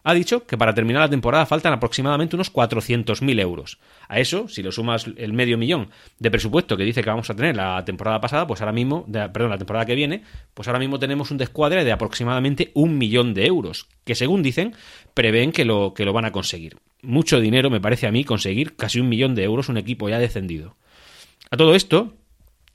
ha 0.08 0.14
dicho 0.14 0.46
que 0.46 0.58
para 0.58 0.74
terminar 0.74 1.02
la 1.02 1.10
temporada 1.10 1.46
faltan 1.46 1.74
aproximadamente 1.74 2.38
unos 2.38 2.54
400.000 2.54 3.42
euros. 3.42 3.78
A 4.08 4.22
eso, 4.22 4.48
si 4.48 4.64
lo 4.64 4.72
sumas 4.72 5.06
el 5.18 5.34
medio 5.34 5.58
millón 5.58 5.90
de 6.18 6.32
presupuesto 6.32 6.78
que 6.78 6.86
dice 6.86 7.04
que 7.04 7.10
vamos 7.10 7.30
a 7.30 7.36
tener 7.36 7.58
la 7.58 7.84
temporada 7.84 8.22
pasada, 8.22 8.48
pues 8.48 8.62
ahora 8.62 8.72
mismo, 8.72 9.06
perdón, 9.06 9.50
la 9.50 9.58
temporada 9.58 9.86
que 9.86 9.96
viene, 9.96 10.24
pues 10.54 10.70
ahora 10.70 10.80
mismo 10.80 10.98
tenemos 10.98 11.30
un 11.30 11.38
descuadre 11.38 11.84
de 11.84 11.92
aproximadamente 11.92 12.72
un 12.74 12.98
millón 12.98 13.34
de 13.34 13.48
euros, 13.48 13.90
que 14.06 14.16
según 14.16 14.44
dicen, 14.44 14.76
prevén 15.14 15.52
que 15.52 15.66
lo, 15.66 15.94
que 15.94 16.06
lo 16.06 16.14
van 16.14 16.24
a 16.24 16.32
conseguir. 16.32 16.78
Mucho 17.02 17.42
dinero 17.42 17.70
me 17.70 17.82
parece 17.82 18.08
a 18.08 18.12
mí 18.12 18.24
conseguir 18.24 18.78
casi 18.78 19.02
un 19.02 19.10
millón 19.10 19.36
de 19.36 19.44
euros 19.44 19.68
un 19.68 19.76
equipo 19.76 20.08
ya 20.08 20.20
descendido. 20.20 20.78
A 21.50 21.58
todo 21.58 21.76
esto, 21.76 22.14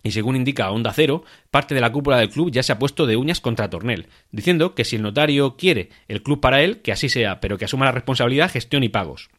y 0.02 0.12
según 0.12 0.36
indica 0.36 0.70
Onda 0.70 0.92
Cero, 0.92 1.24
parte 1.50 1.74
de 1.74 1.80
la 1.80 1.92
cúpula 1.92 2.18
del 2.18 2.30
club 2.30 2.50
ya 2.50 2.62
se 2.62 2.72
ha 2.72 2.78
puesto 2.78 3.06
de 3.06 3.16
uñas 3.16 3.40
contra 3.40 3.70
Tornel, 3.70 4.06
diciendo 4.30 4.74
que 4.74 4.84
si 4.84 4.96
el 4.96 5.02
notario 5.02 5.56
quiere 5.56 5.90
el 6.08 6.22
club 6.22 6.40
para 6.40 6.62
él, 6.62 6.80
que 6.82 6.92
así 6.92 7.08
sea, 7.08 7.40
pero 7.40 7.58
que 7.58 7.66
asuma 7.66 7.84
la 7.84 7.92
responsabilidad, 7.92 8.50
gestión 8.50 8.82
y 8.84 8.88
pagos. 8.88 9.30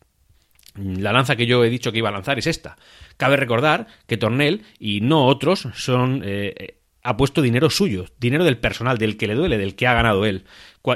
La 0.75 1.13
lanza 1.13 1.35
que 1.35 1.45
yo 1.45 1.63
he 1.63 1.69
dicho 1.69 1.91
que 1.91 1.99
iba 1.99 2.09
a 2.09 2.13
lanzar 2.13 2.39
es 2.39 2.47
esta. 2.47 2.77
Cabe 3.17 3.37
recordar 3.37 3.87
que 4.07 4.17
Tornel 4.17 4.63
y 4.79 5.01
no 5.01 5.25
otros 5.27 5.67
son 5.75 6.23
eh, 6.25 6.79
ha 7.03 7.17
puesto 7.17 7.41
dinero 7.41 7.69
suyo, 7.69 8.05
dinero 8.19 8.43
del 8.45 8.57
personal, 8.57 8.97
del 8.97 9.17
que 9.17 9.27
le 9.27 9.35
duele, 9.35 9.57
del 9.57 9.75
que 9.75 9.87
ha 9.87 9.93
ganado 9.93 10.25
él, 10.25 10.45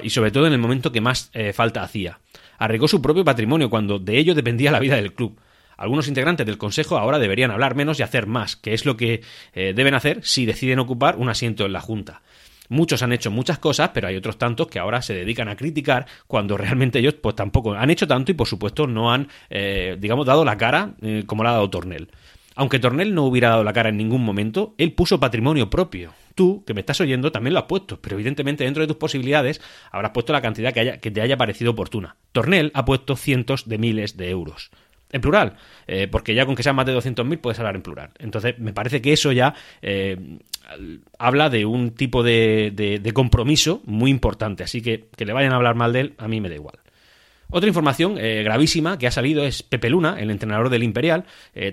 y 0.02 0.10
sobre 0.10 0.32
todo 0.32 0.48
en 0.48 0.54
el 0.54 0.60
momento 0.60 0.92
que 0.92 1.02
más 1.02 1.30
eh, 1.34 1.54
falta 1.54 1.84
hacía. 1.84 2.20
Arregó 2.58 2.88
su 2.88 3.02
propio 3.02 3.26
patrimonio 3.26 3.70
cuando 3.70 4.00
de 4.00 4.18
ello 4.18 4.34
dependía 4.34 4.72
la 4.72 4.80
vida 4.80 4.96
del 4.96 5.14
club. 5.14 5.40
Algunos 5.78 6.08
integrantes 6.08 6.46
del 6.46 6.58
Consejo 6.58 6.98
ahora 6.98 7.20
deberían 7.20 7.52
hablar 7.52 7.76
menos 7.76 8.00
y 8.00 8.04
hacer 8.04 8.28
más, 8.28 8.56
que 8.56 8.74
es 8.74 8.86
lo 8.86 8.98
que 8.98 9.22
eh, 9.54 9.74
deben 9.76 9.94
hacer 9.94 10.20
si 10.24 10.46
deciden 10.46 10.80
ocupar 10.80 11.16
un 11.16 11.30
asiento 11.30 11.66
en 11.66 11.74
la 11.74 11.82
Junta. 11.82 12.22
Muchos 12.70 13.02
han 13.02 13.14
hecho 13.14 13.32
muchas 13.32 13.60
cosas, 13.60 13.92
pero 13.94 14.08
hay 14.08 14.16
otros 14.16 14.38
tantos 14.38 14.68
que 14.68 14.80
ahora 14.80 15.02
se 15.02 15.14
dedican 15.14 15.48
a 15.48 15.56
criticar 15.56 16.06
cuando 16.28 16.58
realmente 16.58 17.00
ellos 17.00 17.16
pues 17.16 17.36
tampoco 17.36 17.74
han 17.74 17.90
hecho 17.90 18.08
tanto 18.08 18.32
y 18.32 18.36
por 18.36 18.48
supuesto 18.48 18.88
no 18.88 19.12
han, 19.12 19.30
eh, 19.50 19.96
digamos, 20.00 20.26
dado 20.26 20.44
la 20.44 20.58
cara 20.58 20.94
eh, 21.02 21.24
como 21.26 21.44
la 21.44 21.52
ha 21.52 21.54
dado 21.54 21.70
Tornel. 21.70 22.10
Aunque 22.56 22.80
Tornel 22.80 23.14
no 23.14 23.26
hubiera 23.26 23.50
dado 23.50 23.64
la 23.64 23.72
cara 23.72 23.90
en 23.90 23.98
ningún 23.98 24.24
momento, 24.24 24.74
él 24.80 24.94
puso 24.94 25.20
patrimonio 25.20 25.70
propio. 25.70 26.14
Tú, 26.34 26.64
que 26.66 26.74
me 26.74 26.82
estás 26.82 27.00
oyendo, 27.02 27.32
también 27.32 27.54
lo 27.54 27.60
has 27.60 27.66
puesto, 27.66 28.00
pero 28.02 28.16
evidentemente 28.16 28.64
dentro 28.64 28.82
de 28.82 28.88
tus 28.88 28.98
posibilidades 28.98 29.62
habrás 29.92 30.12
puesto 30.12 30.34
la 30.34 30.42
cantidad 30.42 30.74
que, 30.74 30.80
haya, 30.80 30.98
que 30.98 31.12
te 31.12 31.22
haya 31.22 31.38
parecido 31.38 31.72
oportuna. 31.72 32.16
Tornel 32.32 32.72
ha 32.74 32.84
puesto 32.84 33.16
cientos 33.16 33.70
de 33.70 33.78
miles 33.78 34.18
de 34.18 34.30
euros. 34.32 34.72
En 35.12 35.22
plural, 35.22 35.54
eh, 35.88 36.08
porque 36.10 36.36
ya 36.36 36.46
con 36.46 36.56
que 36.56 36.64
sean 36.64 36.76
más 36.76 36.86
de 36.86 36.94
200.000 36.94 37.40
puedes 37.40 37.58
hablar 37.60 37.76
en 37.76 37.82
plural. 37.82 38.10
Entonces, 38.20 38.60
me 38.60 38.74
parece 38.74 39.02
que 39.02 39.14
eso 39.14 39.32
ya 39.32 39.54
eh, 39.82 40.18
habla 41.18 41.50
de 41.50 41.66
un 41.66 41.92
tipo 41.92 42.24
de, 42.24 42.72
de, 42.76 43.14
compromiso 43.14 43.82
muy 43.86 44.12
importante. 44.12 44.64
Así 44.64 44.82
que 44.82 45.08
que 45.16 45.26
le 45.26 45.32
vayan 45.32 45.54
a 45.54 45.56
hablar 45.56 45.76
mal 45.76 45.94
de 45.94 46.02
él, 46.02 46.14
a 46.18 46.28
mí 46.28 46.42
me 46.42 46.50
da 46.50 46.56
igual. 46.56 46.80
Otra 47.50 47.70
información 47.70 48.18
eh, 48.18 48.44
gravísima 48.44 48.98
que 48.98 49.08
ha 49.08 49.12
salido 49.12 49.46
es 49.46 49.64
Pepe 49.64 49.90
Luna, 49.90 50.18
el 50.20 50.30
entrenador 50.30 50.70
del 50.70 50.84
Imperial, 50.84 51.24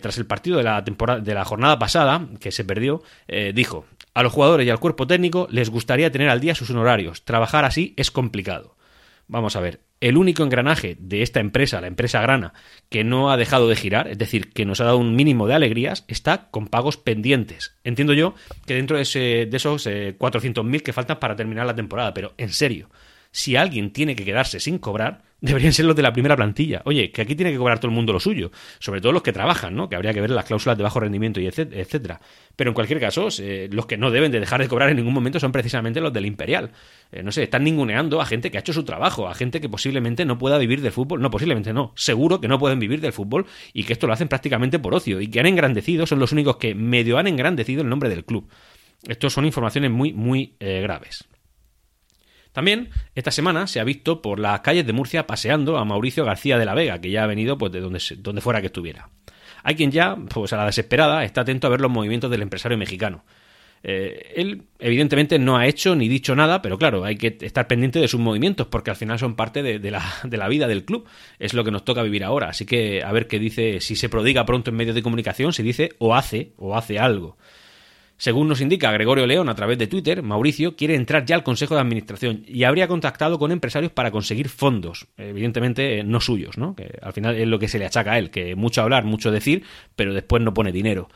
tras 0.01 0.17
el 0.19 0.27
partido 0.27 0.59
de 0.59 0.63
la, 0.63 0.85
temporada, 0.85 1.19
de 1.19 1.35
la 1.35 1.45
jornada 1.45 1.77
pasada, 1.81 2.29
que 2.39 2.53
se 2.53 2.65
perdió, 2.65 3.03
dijo, 3.53 3.85
a 4.15 4.23
los 4.23 4.33
jugadores 4.33 4.65
y 4.65 4.71
al 4.71 4.79
cuerpo 4.79 5.09
técnico 5.09 5.49
les 5.51 5.71
gustaría 5.71 6.13
tener 6.13 6.29
al 6.29 6.39
día 6.39 6.55
sus 6.55 6.71
honorarios. 6.71 7.25
Trabajar 7.25 7.65
así 7.65 7.95
es 7.97 8.13
complicado. 8.13 8.77
Vamos 9.27 9.57
a 9.57 9.61
ver, 9.61 9.81
el 10.05 10.19
único 10.19 10.43
engranaje 10.43 10.99
de 11.01 11.23
esta 11.23 11.41
empresa, 11.41 11.81
la 11.81 11.87
empresa 11.87 12.21
Grana, 12.21 12.53
que 12.91 13.05
no 13.05 13.31
ha 13.31 13.39
dejado 13.39 13.71
de 13.71 13.75
girar, 13.75 14.07
es 14.07 14.19
decir, 14.19 14.53
que 14.53 14.67
nos 14.67 14.83
ha 14.83 14.85
dado 14.85 14.99
un 14.99 15.17
mínimo 15.17 15.47
de 15.47 15.55
alegrías, 15.55 16.05
está 16.09 16.51
con 16.51 16.67
pagos 16.67 16.99
pendientes. 16.99 17.75
Entiendo 17.85 18.13
yo 18.13 18.35
que 18.67 18.75
dentro 18.75 18.99
de, 18.99 19.05
ese, 19.05 19.47
de 19.47 19.57
esos 19.57 19.87
400.000 19.87 20.77
eh, 20.77 20.81
que 20.81 20.93
faltan 20.93 21.19
para 21.19 21.37
terminar 21.37 21.65
la 21.65 21.75
temporada, 21.75 22.13
pero 22.13 22.35
en 22.37 22.51
serio, 22.51 22.91
si 23.35 23.57
alguien 23.57 23.91
tiene 23.91 24.15
que 24.15 24.25
quedarse 24.25 24.61
sin 24.61 24.79
cobrar, 24.79 25.23
deberían 25.41 25.73
ser 25.73 25.87
los 25.87 25.97
de 25.97 26.03
la 26.03 26.13
primera 26.13 26.37
plantilla. 26.37 26.83
Oye, 26.85 27.11
que 27.11 27.21
aquí 27.21 27.35
tiene 27.35 27.51
que 27.51 27.59
cobrar 27.59 27.81
todo 27.81 27.89
el 27.89 27.95
mundo 27.95 28.13
lo 28.13 28.21
suyo, 28.21 28.53
sobre 28.79 29.01
todo 29.01 29.11
los 29.11 29.25
que 29.25 29.33
trabajan, 29.33 29.75
¿no? 29.75 29.89
Que 29.89 29.97
habría 29.97 30.15
que 30.15 30.21
ver 30.21 30.31
las 30.31 30.45
cláusulas 30.45 30.79
de 30.79 30.85
bajo 30.85 31.01
rendimiento 31.01 31.41
y 31.41 31.47
etcétera. 31.47 32.21
Pero 32.55 32.71
en 32.71 32.75
cualquier 32.75 33.01
caso, 33.01 33.27
eh, 33.41 33.69
los 33.73 33.87
que 33.87 33.97
no 33.97 34.13
deben 34.13 34.31
de 34.31 34.39
dejar 34.39 34.61
de 34.61 34.69
cobrar 34.69 34.89
en 34.89 34.99
ningún 34.99 35.13
momento 35.13 35.41
son 35.41 35.51
precisamente 35.51 36.01
los 36.01 36.13
del 36.13 36.27
Imperial. 36.27 36.71
Eh, 37.11 37.25
no 37.25 37.33
sé, 37.33 37.43
están 37.43 37.65
ninguneando 37.65 38.21
a 38.21 38.25
gente 38.25 38.53
que 38.53 38.57
ha 38.57 38.61
hecho 38.61 38.73
su 38.73 38.85
trabajo, 38.85 39.27
a 39.27 39.35
gente 39.35 39.61
que 39.61 39.69
posiblemente 39.69 40.25
no 40.25 40.39
pueda 40.39 40.57
vivir 40.57 40.81
del 40.81 40.93
fútbol. 40.93 41.21
No, 41.21 41.29
posiblemente 41.29 41.73
no. 41.73 41.93
Seguro 41.97 42.41
que 42.41 42.47
no 42.47 42.61
pueden 42.61 42.79
vivir 42.79 43.01
del 43.01 43.13
fútbol 43.13 43.47
y 43.73 43.83
que 43.83 43.95
esto 43.95 44.07
lo 44.07 44.13
hacen 44.13 44.29
prácticamente 44.29 44.79
por 44.79 44.95
ocio 44.95 45.21
y 45.21 45.27
que 45.27 45.41
han 45.41 45.47
engrandecido, 45.47 46.07
son 46.07 46.21
los 46.21 46.31
únicos 46.31 46.59
que 46.59 46.77
medio 46.77 47.19
han 47.19 47.27
engrandecido 47.27 47.83
el 47.83 47.89
nombre 47.89 48.09
del 48.11 48.25
club. 48.25 48.49
Estos 49.09 49.33
son 49.33 49.45
informaciones 49.45 49.91
muy, 49.91 50.13
muy 50.13 50.55
eh, 50.61 50.81
graves. 50.81 51.27
También 52.55 52.91
esta 53.17 53.33
semana 53.33 53.67
se 53.67 53.81
ha 53.81 53.85
visto 53.85 54.23
por 54.23 54.39
las 54.39 54.61
calles 54.61 54.87
de 54.87 54.93
Murcia 54.93 55.27
paseando 55.27 55.77
a 55.77 55.85
Mauricio 55.85 56.25
García 56.25 56.57
de 56.57 56.65
la 56.65 56.75
Vega, 56.75 57.01
que 57.01 57.11
ya 57.11 57.25
ha 57.25 57.27
venido 57.27 57.59
pues 57.59 57.73
de 57.73 57.81
donde, 57.81 58.01
donde 58.19 58.41
fuera 58.41 58.61
que 58.61 58.69
estuviera. 58.69 59.11
Hay 59.65 59.75
quien 59.75 59.91
ya, 59.91 60.17
pues 60.17 60.53
a 60.53 60.59
la 60.59 60.67
desesperada, 60.67 61.25
está 61.25 61.41
atento 61.41 61.67
a 61.67 61.71
ver 61.71 61.81
los 61.81 61.91
movimientos 61.91 62.31
del 62.31 62.43
empresario 62.43 62.79
mexicano. 62.79 63.25
Eh, 63.83 64.35
él, 64.37 64.63
evidentemente, 64.79 65.37
no 65.41 65.57
ha 65.57 65.67
hecho 65.67 65.97
ni 65.97 66.09
dicho 66.09 66.37
nada, 66.37 66.63
pero 66.63 66.79
claro, 66.79 67.05
hay 67.05 67.17
que 67.17 67.37
estar 67.41 67.67
pendiente 67.67 67.99
de 67.99 68.07
sus 68.07 68.21
movimientos 68.21 68.69
porque 68.69 68.91
al 68.91 68.97
final 68.97 69.19
son 69.19 69.35
parte 69.35 69.65
de, 69.65 69.91
la, 69.91 70.05
de, 70.23 70.37
la, 70.37 70.49
vida 70.49 70.69
del 70.69 70.85
club. 70.85 71.09
Es 71.41 71.55
lo 71.55 71.65
que 71.65 71.73
nos 71.73 71.85
toca 71.85 72.05
vivir 72.05 72.23
ahora. 72.23 72.51
Así 72.51 72.67
que 72.67 73.03
a 73.03 73.11
ver 73.11 73.27
qué 73.27 73.41
dice, 73.41 73.81
si 73.81 73.97
se 73.97 74.09
prodiga 74.09 74.47
pronto 74.47 74.71
en 74.71 74.77
medios 74.77 74.95
de 74.95 75.03
comunicación, 75.03 75.53
si 75.53 75.65
dice 75.65 75.91
o 75.99 76.15
hace 76.15 76.53
o 76.57 76.77
hace 76.77 77.01
algo. 77.01 77.37
Según 78.17 78.49
nos 78.49 78.61
indica 78.61 78.93
Gregorio 78.93 79.27
León 79.27 79.49
a 79.49 79.55
través 79.55 79.77
de 79.77 79.89
Twitter, 79.89 80.23
Mauricio 80.23 80.77
quiere 80.77 80.95
entrar 80.95 81.25
ya 81.25 81.35
al 81.35 81.43
Consejo 81.43 81.75
de 81.75 81.81
Administración 81.81 82.45
y 82.47 82.63
habría 82.63 82.87
contactado 82.87 83.39
con 83.39 83.51
empresarios 83.51 83.93
para 83.93 84.13
conseguir 84.13 84.49
fondos, 84.49 85.09
evidentemente 85.17 86.05
no 86.05 86.21
suyos, 86.21 86.57
¿no? 86.57 86.77
que 86.77 86.99
al 87.03 87.13
final 87.13 87.35
es 87.35 87.49
lo 87.49 87.59
que 87.59 87.69
se 87.69 87.79
le 87.79 87.87
achaca 87.87 88.13
a 88.13 88.19
él, 88.19 88.31
que 88.31 88.55
mucho 88.55 88.83
hablar, 88.83 89.05
mucho 89.05 89.33
decir, 89.33 89.65
pero 89.97 90.15
después 90.15 90.43
no 90.43 90.55
pone 90.55 90.71
dinero. 90.71 91.09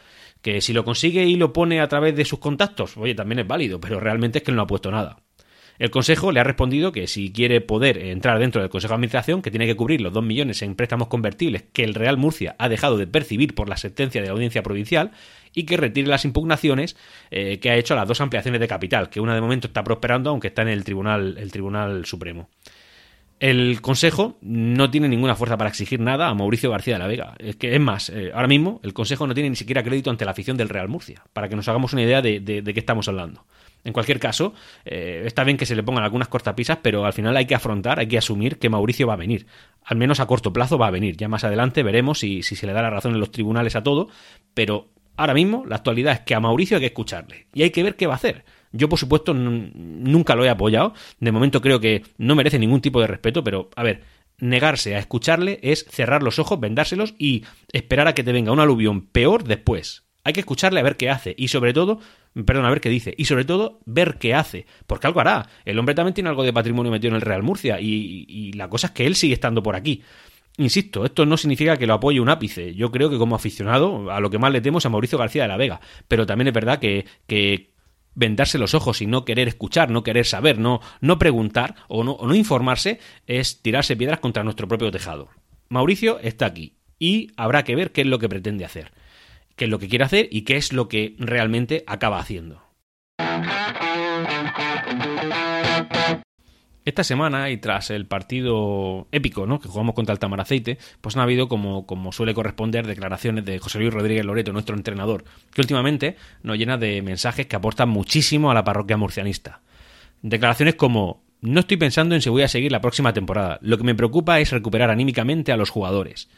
Que 0.42 0.60
si 0.60 0.72
lo 0.72 0.84
consigue 0.84 1.24
y 1.24 1.36
lo 1.36 1.52
pone 1.52 1.80
a 1.80 1.88
través 1.88 2.14
de 2.14 2.24
sus 2.24 2.38
contactos, 2.38 2.96
oye, 2.96 3.14
también 3.14 3.40
es 3.40 3.46
válido, 3.46 3.80
pero 3.80 4.00
realmente 4.00 4.38
es 4.38 4.44
que 4.44 4.50
él 4.50 4.56
no 4.56 4.62
ha 4.62 4.66
puesto 4.66 4.90
nada. 4.90 5.18
El 5.78 5.90
Consejo 5.90 6.32
le 6.32 6.40
ha 6.40 6.44
respondido 6.44 6.90
que 6.90 7.06
si 7.06 7.30
quiere 7.30 7.60
poder 7.60 7.98
entrar 7.98 8.40
dentro 8.40 8.60
del 8.60 8.70
Consejo 8.70 8.92
de 8.92 8.96
Administración, 8.96 9.42
que 9.42 9.50
tiene 9.50 9.66
que 9.66 9.76
cubrir 9.76 10.00
los 10.00 10.12
2 10.12 10.24
millones 10.24 10.60
en 10.62 10.74
préstamos 10.74 11.06
convertibles 11.06 11.64
que 11.72 11.84
el 11.84 11.94
Real 11.94 12.16
Murcia 12.16 12.56
ha 12.58 12.68
dejado 12.68 12.98
de 12.98 13.06
percibir 13.06 13.54
por 13.54 13.68
la 13.68 13.76
sentencia 13.76 14.20
de 14.20 14.26
la 14.26 14.32
Audiencia 14.32 14.64
Provincial 14.64 15.12
y 15.54 15.64
que 15.64 15.76
retire 15.76 16.08
las 16.08 16.24
impugnaciones 16.24 16.96
eh, 17.30 17.60
que 17.60 17.70
ha 17.70 17.76
hecho 17.76 17.94
a 17.94 17.96
las 17.96 18.08
dos 18.08 18.20
ampliaciones 18.20 18.60
de 18.60 18.66
capital, 18.66 19.08
que 19.08 19.20
una 19.20 19.36
de 19.36 19.40
momento 19.40 19.68
está 19.68 19.84
prosperando 19.84 20.30
aunque 20.30 20.48
está 20.48 20.62
en 20.62 20.68
el 20.68 20.82
Tribunal, 20.82 21.36
el 21.38 21.52
Tribunal 21.52 22.04
Supremo. 22.06 22.48
El 23.38 23.80
Consejo 23.80 24.36
no 24.40 24.90
tiene 24.90 25.08
ninguna 25.08 25.36
fuerza 25.36 25.56
para 25.56 25.70
exigir 25.70 26.00
nada 26.00 26.26
a 26.26 26.34
Mauricio 26.34 26.72
García 26.72 26.94
de 26.94 26.98
la 26.98 27.06
Vega. 27.06 27.36
Es 27.38 27.54
que 27.54 27.72
es 27.72 27.80
más, 27.80 28.10
eh, 28.10 28.32
ahora 28.34 28.48
mismo 28.48 28.80
el 28.82 28.92
Consejo 28.92 29.28
no 29.28 29.34
tiene 29.34 29.50
ni 29.50 29.54
siquiera 29.54 29.84
crédito 29.84 30.10
ante 30.10 30.24
la 30.24 30.32
afición 30.32 30.56
del 30.56 30.68
Real 30.68 30.88
Murcia, 30.88 31.22
para 31.32 31.48
que 31.48 31.54
nos 31.54 31.68
hagamos 31.68 31.92
una 31.92 32.02
idea 32.02 32.20
de, 32.20 32.40
de 32.40 32.74
qué 32.74 32.80
estamos 32.80 33.06
hablando. 33.06 33.44
En 33.84 33.92
cualquier 33.92 34.18
caso, 34.18 34.54
eh, 34.84 35.22
está 35.24 35.44
bien 35.44 35.56
que 35.56 35.66
se 35.66 35.76
le 35.76 35.82
pongan 35.82 36.04
algunas 36.04 36.28
cortapisas, 36.28 36.78
pero 36.82 37.06
al 37.06 37.12
final 37.12 37.36
hay 37.36 37.46
que 37.46 37.54
afrontar, 37.54 37.98
hay 37.98 38.06
que 38.06 38.18
asumir 38.18 38.58
que 38.58 38.68
Mauricio 38.68 39.06
va 39.06 39.14
a 39.14 39.16
venir. 39.16 39.46
Al 39.84 39.96
menos 39.96 40.20
a 40.20 40.26
corto 40.26 40.52
plazo 40.52 40.78
va 40.78 40.88
a 40.88 40.90
venir. 40.90 41.16
Ya 41.16 41.28
más 41.28 41.44
adelante 41.44 41.82
veremos 41.82 42.18
si, 42.18 42.42
si 42.42 42.56
se 42.56 42.66
le 42.66 42.72
da 42.72 42.82
la 42.82 42.90
razón 42.90 43.14
en 43.14 43.20
los 43.20 43.30
tribunales 43.30 43.76
a 43.76 43.82
todo, 43.82 44.08
pero 44.54 44.88
ahora 45.16 45.34
mismo 45.34 45.64
la 45.66 45.76
actualidad 45.76 46.12
es 46.12 46.20
que 46.20 46.34
a 46.34 46.40
Mauricio 46.40 46.76
hay 46.76 46.82
que 46.82 46.86
escucharle 46.86 47.46
y 47.54 47.62
hay 47.62 47.70
que 47.70 47.82
ver 47.82 47.96
qué 47.96 48.06
va 48.06 48.14
a 48.14 48.16
hacer. 48.16 48.44
Yo, 48.72 48.88
por 48.88 48.98
supuesto, 48.98 49.32
nunca 49.34 50.34
lo 50.34 50.44
he 50.44 50.50
apoyado. 50.50 50.92
De 51.20 51.32
momento 51.32 51.60
creo 51.60 51.80
que 51.80 52.02
no 52.18 52.34
merece 52.34 52.58
ningún 52.58 52.80
tipo 52.80 53.00
de 53.00 53.06
respeto, 53.06 53.42
pero 53.42 53.70
a 53.76 53.82
ver, 53.82 54.02
negarse 54.38 54.94
a 54.94 54.98
escucharle 54.98 55.58
es 55.62 55.86
cerrar 55.90 56.22
los 56.22 56.38
ojos, 56.38 56.60
vendárselos 56.60 57.14
y 57.18 57.44
esperar 57.72 58.08
a 58.08 58.14
que 58.14 58.24
te 58.24 58.32
venga 58.32 58.52
un 58.52 58.60
aluvión 58.60 59.06
peor 59.06 59.44
después. 59.44 60.07
Hay 60.28 60.34
que 60.34 60.40
escucharle 60.40 60.78
a 60.78 60.82
ver 60.82 60.98
qué 60.98 61.08
hace 61.08 61.34
y 61.38 61.48
sobre 61.48 61.72
todo, 61.72 62.00
perdón, 62.44 62.66
a 62.66 62.68
ver 62.68 62.82
qué 62.82 62.90
dice 62.90 63.14
y 63.16 63.24
sobre 63.24 63.46
todo 63.46 63.80
ver 63.86 64.18
qué 64.18 64.34
hace, 64.34 64.66
porque 64.86 65.06
algo 65.06 65.20
hará. 65.20 65.48
El 65.64 65.78
hombre 65.78 65.94
también 65.94 66.12
tiene 66.12 66.28
algo 66.28 66.42
de 66.42 66.52
patrimonio 66.52 66.92
metido 66.92 67.12
en 67.12 67.14
el 67.14 67.22
Real 67.22 67.42
Murcia 67.42 67.80
y, 67.80 68.52
la 68.52 68.68
cosa 68.68 68.88
es 68.88 68.92
que 68.92 69.06
él 69.06 69.16
sigue 69.16 69.32
estando 69.32 69.62
por 69.62 69.74
aquí. 69.74 70.02
Insisto, 70.58 71.06
esto 71.06 71.24
no 71.24 71.38
significa 71.38 71.78
que 71.78 71.86
lo 71.86 71.94
apoye 71.94 72.20
un 72.20 72.28
ápice. 72.28 72.74
Yo 72.74 72.92
creo 72.92 73.08
que 73.08 73.16
como 73.16 73.36
aficionado, 73.36 74.12
a 74.12 74.20
lo 74.20 74.28
que 74.28 74.36
más 74.36 74.52
le 74.52 74.60
temo 74.60 74.76
es 74.76 74.84
a 74.84 74.90
Mauricio 74.90 75.16
García 75.16 75.44
de 75.44 75.48
la 75.48 75.56
Vega. 75.56 75.80
Pero 76.08 76.26
también 76.26 76.48
es 76.48 76.52
verdad 76.52 76.78
que, 76.78 77.06
que 77.26 77.70
vendarse 78.14 78.58
los 78.58 78.74
ojos 78.74 79.00
y 79.00 79.06
no 79.06 79.24
querer 79.24 79.48
escuchar, 79.48 79.88
no 79.88 80.02
querer 80.02 80.26
saber, 80.26 80.58
no, 80.58 80.82
no 81.00 81.18
preguntar 81.18 81.74
o 81.88 82.04
no, 82.04 82.12
o 82.12 82.26
no 82.26 82.34
informarse 82.34 83.00
es 83.26 83.62
tirarse 83.62 83.96
piedras 83.96 84.20
contra 84.20 84.44
nuestro 84.44 84.68
propio 84.68 84.90
tejado. 84.90 85.30
Mauricio 85.70 86.18
está 86.20 86.44
aquí 86.44 86.74
y 86.98 87.30
habrá 87.38 87.64
que 87.64 87.76
ver 87.76 87.92
qué 87.92 88.02
es 88.02 88.06
lo 88.06 88.18
que 88.18 88.28
pretende 88.28 88.66
hacer 88.66 88.92
qué 89.58 89.66
es 89.66 89.70
lo 89.70 89.78
que 89.78 89.88
quiere 89.88 90.04
hacer 90.04 90.28
y 90.30 90.42
qué 90.42 90.56
es 90.56 90.72
lo 90.72 90.88
que 90.88 91.14
realmente 91.18 91.84
acaba 91.86 92.18
haciendo. 92.18 92.62
Esta 96.86 97.04
semana 97.04 97.50
y 97.50 97.58
tras 97.58 97.90
el 97.90 98.06
partido 98.06 99.08
épico 99.12 99.46
¿no? 99.46 99.60
que 99.60 99.68
jugamos 99.68 99.94
contra 99.94 100.14
el 100.14 100.18
Tamaraceite, 100.18 100.78
pues 101.02 101.16
han 101.16 101.22
habido, 101.22 101.46
como, 101.46 101.84
como 101.84 102.12
suele 102.12 102.32
corresponder, 102.32 102.86
declaraciones 102.86 103.44
de 103.44 103.58
José 103.58 103.78
Luis 103.78 103.92
Rodríguez 103.92 104.24
Loreto, 104.24 104.54
nuestro 104.54 104.74
entrenador, 104.74 105.24
que 105.52 105.60
últimamente 105.60 106.16
nos 106.42 106.56
llena 106.56 106.78
de 106.78 107.02
mensajes 107.02 107.46
que 107.46 107.56
aportan 107.56 107.90
muchísimo 107.90 108.50
a 108.50 108.54
la 108.54 108.64
parroquia 108.64 108.96
murcianista. 108.96 109.60
Declaraciones 110.22 110.76
como 110.76 111.22
no 111.42 111.60
estoy 111.60 111.76
pensando 111.76 112.14
en 112.14 112.22
si 112.22 112.30
voy 112.30 112.42
a 112.42 112.48
seguir 112.48 112.72
la 112.72 112.80
próxima 112.80 113.12
temporada. 113.12 113.58
Lo 113.60 113.76
que 113.76 113.84
me 113.84 113.94
preocupa 113.94 114.40
es 114.40 114.50
recuperar 114.50 114.90
anímicamente 114.90 115.52
a 115.52 115.58
los 115.58 115.68
jugadores 115.68 116.30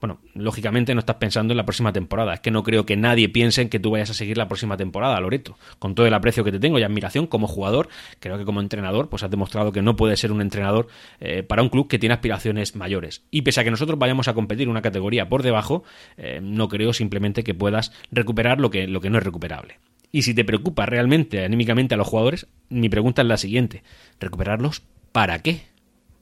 bueno, 0.00 0.18
lógicamente 0.34 0.94
no 0.94 1.00
estás 1.00 1.16
pensando 1.16 1.52
en 1.52 1.58
la 1.58 1.64
próxima 1.64 1.92
temporada. 1.92 2.34
Es 2.34 2.40
que 2.40 2.50
no 2.50 2.62
creo 2.62 2.86
que 2.86 2.96
nadie 2.96 3.28
piense 3.28 3.62
en 3.62 3.68
que 3.68 3.78
tú 3.78 3.90
vayas 3.90 4.10
a 4.10 4.14
seguir 4.14 4.38
la 4.38 4.48
próxima 4.48 4.76
temporada, 4.76 5.20
Loreto. 5.20 5.58
Con 5.78 5.94
todo 5.94 6.06
el 6.06 6.14
aprecio 6.14 6.42
que 6.42 6.52
te 6.52 6.58
tengo 6.58 6.78
y 6.78 6.82
admiración 6.82 7.26
como 7.26 7.46
jugador, 7.46 7.88
creo 8.18 8.38
que 8.38 8.44
como 8.44 8.60
entrenador, 8.60 9.08
pues 9.08 9.22
has 9.22 9.30
demostrado 9.30 9.72
que 9.72 9.82
no 9.82 9.96
puedes 9.96 10.18
ser 10.18 10.32
un 10.32 10.40
entrenador 10.40 10.88
eh, 11.20 11.42
para 11.42 11.62
un 11.62 11.68
club 11.68 11.88
que 11.88 11.98
tiene 11.98 12.14
aspiraciones 12.14 12.76
mayores. 12.76 13.22
Y 13.30 13.42
pese 13.42 13.60
a 13.60 13.64
que 13.64 13.70
nosotros 13.70 13.98
vayamos 13.98 14.28
a 14.28 14.34
competir 14.34 14.68
una 14.68 14.82
categoría 14.82 15.28
por 15.28 15.42
debajo, 15.42 15.84
eh, 16.16 16.40
no 16.42 16.68
creo 16.68 16.92
simplemente 16.92 17.44
que 17.44 17.54
puedas 17.54 17.92
recuperar 18.10 18.58
lo 18.58 18.70
que, 18.70 18.86
lo 18.86 19.00
que 19.00 19.10
no 19.10 19.18
es 19.18 19.24
recuperable. 19.24 19.78
Y 20.12 20.22
si 20.22 20.34
te 20.34 20.44
preocupa 20.44 20.86
realmente 20.86 21.44
anímicamente 21.44 21.94
a 21.94 21.98
los 21.98 22.08
jugadores, 22.08 22.46
mi 22.68 22.88
pregunta 22.88 23.22
es 23.22 23.28
la 23.28 23.36
siguiente: 23.36 23.82
¿recuperarlos 24.18 24.82
para 25.12 25.40
qué? 25.40 25.69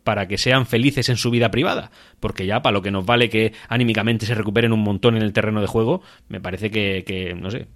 Para 0.08 0.26
que 0.26 0.38
sean 0.38 0.64
felices 0.64 1.10
en 1.10 1.18
su 1.18 1.30
vida 1.30 1.50
privada, 1.50 1.90
porque 2.18 2.46
ya 2.46 2.62
para 2.62 2.72
lo 2.72 2.80
que 2.80 2.90
nos 2.90 3.04
vale 3.04 3.28
que 3.28 3.52
anímicamente 3.68 4.24
se 4.24 4.34
recuperen 4.34 4.72
un 4.72 4.80
montón 4.80 5.16
en 5.16 5.22
el 5.22 5.34
terreno 5.34 5.60
de 5.60 5.66
juego, 5.66 6.00
me 6.30 6.40
parece 6.40 6.70
que, 6.70 7.36
no 7.38 7.50
sé, 7.50 7.66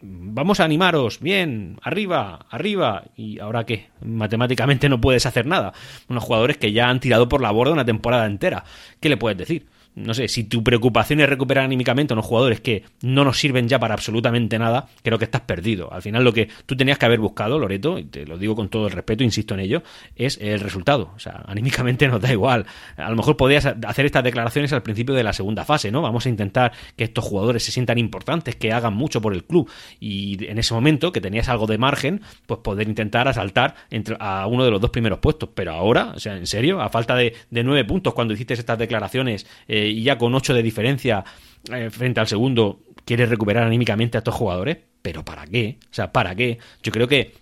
vamos 0.00 0.60
a 0.60 0.64
animaros, 0.64 1.20
bien, 1.20 1.76
arriba, 1.82 2.46
arriba, 2.48 3.04
y 3.14 3.40
ahora 3.40 3.64
qué, 3.64 3.90
matemáticamente 4.02 4.88
no 4.88 5.02
puedes 5.02 5.26
hacer 5.26 5.44
nada. 5.44 5.74
Unos 6.08 6.24
jugadores 6.24 6.56
que 6.56 6.72
ya 6.72 6.88
han 6.88 7.00
tirado 7.00 7.28
por 7.28 7.42
la 7.42 7.50
borda 7.50 7.74
una 7.74 7.84
temporada 7.84 8.24
entera, 8.24 8.64
¿qué 8.98 9.10
le 9.10 9.18
puedes 9.18 9.36
decir? 9.36 9.66
No 9.94 10.12
sé, 10.14 10.28
si 10.28 10.44
tu 10.44 10.64
preocupación 10.64 11.20
es 11.20 11.28
recuperar 11.28 11.64
anímicamente 11.64 12.12
a 12.12 12.16
unos 12.16 12.26
jugadores 12.26 12.60
que 12.60 12.84
no 13.02 13.24
nos 13.24 13.38
sirven 13.38 13.68
ya 13.68 13.78
para 13.78 13.94
absolutamente 13.94 14.58
nada, 14.58 14.88
creo 15.02 15.18
que 15.18 15.24
estás 15.24 15.42
perdido. 15.42 15.92
Al 15.92 16.02
final 16.02 16.24
lo 16.24 16.32
que 16.32 16.48
tú 16.66 16.76
tenías 16.76 16.98
que 16.98 17.06
haber 17.06 17.20
buscado, 17.20 17.58
Loreto, 17.58 17.98
y 17.98 18.04
te 18.04 18.26
lo 18.26 18.36
digo 18.36 18.56
con 18.56 18.68
todo 18.68 18.86
el 18.86 18.92
respeto, 18.92 19.22
insisto 19.22 19.54
en 19.54 19.60
ello, 19.60 19.82
es 20.16 20.38
el 20.40 20.60
resultado. 20.60 21.12
O 21.14 21.18
sea, 21.18 21.42
anímicamente 21.46 22.08
nos 22.08 22.20
da 22.20 22.32
igual. 22.32 22.66
A 22.96 23.08
lo 23.08 23.16
mejor 23.16 23.36
podías 23.36 23.66
hacer 23.66 24.06
estas 24.06 24.24
declaraciones 24.24 24.72
al 24.72 24.82
principio 24.82 25.14
de 25.14 25.22
la 25.22 25.32
segunda 25.32 25.64
fase, 25.64 25.92
¿no? 25.92 26.02
Vamos 26.02 26.26
a 26.26 26.28
intentar 26.28 26.72
que 26.96 27.04
estos 27.04 27.24
jugadores 27.24 27.62
se 27.62 27.72
sientan 27.72 27.98
importantes, 27.98 28.56
que 28.56 28.72
hagan 28.72 28.94
mucho 28.94 29.20
por 29.20 29.32
el 29.32 29.44
club 29.44 29.70
y 30.00 30.44
en 30.46 30.58
ese 30.58 30.74
momento 30.74 31.12
que 31.12 31.20
tenías 31.20 31.48
algo 31.48 31.66
de 31.66 31.78
margen, 31.78 32.22
pues 32.46 32.60
poder 32.60 32.88
intentar 32.88 33.28
asaltar 33.28 33.74
entre, 33.90 34.16
a 34.18 34.46
uno 34.46 34.64
de 34.64 34.70
los 34.70 34.80
dos 34.80 34.90
primeros 34.90 35.20
puestos. 35.20 35.50
Pero 35.54 35.72
ahora, 35.72 36.12
o 36.14 36.20
sea, 36.20 36.36
en 36.36 36.46
serio, 36.46 36.80
a 36.80 36.88
falta 36.88 37.14
de, 37.14 37.34
nueve 37.50 37.84
puntos 37.84 38.14
cuando 38.14 38.34
hiciste 38.34 38.54
estas 38.54 38.78
declaraciones 38.78 39.46
eh, 39.68 39.83
y 39.88 40.02
ya 40.02 40.18
con 40.18 40.34
ocho 40.34 40.54
de 40.54 40.62
diferencia 40.62 41.24
eh, 41.72 41.90
frente 41.90 42.20
al 42.20 42.26
segundo, 42.26 42.80
quieres 43.04 43.28
recuperar 43.28 43.64
anímicamente 43.64 44.18
a 44.18 44.20
estos 44.20 44.34
jugadores, 44.34 44.78
pero 45.02 45.24
¿para 45.24 45.46
qué? 45.46 45.78
O 45.84 45.94
sea, 45.94 46.12
¿para 46.12 46.34
qué? 46.34 46.58
Yo 46.82 46.92
creo 46.92 47.08
que 47.08 47.32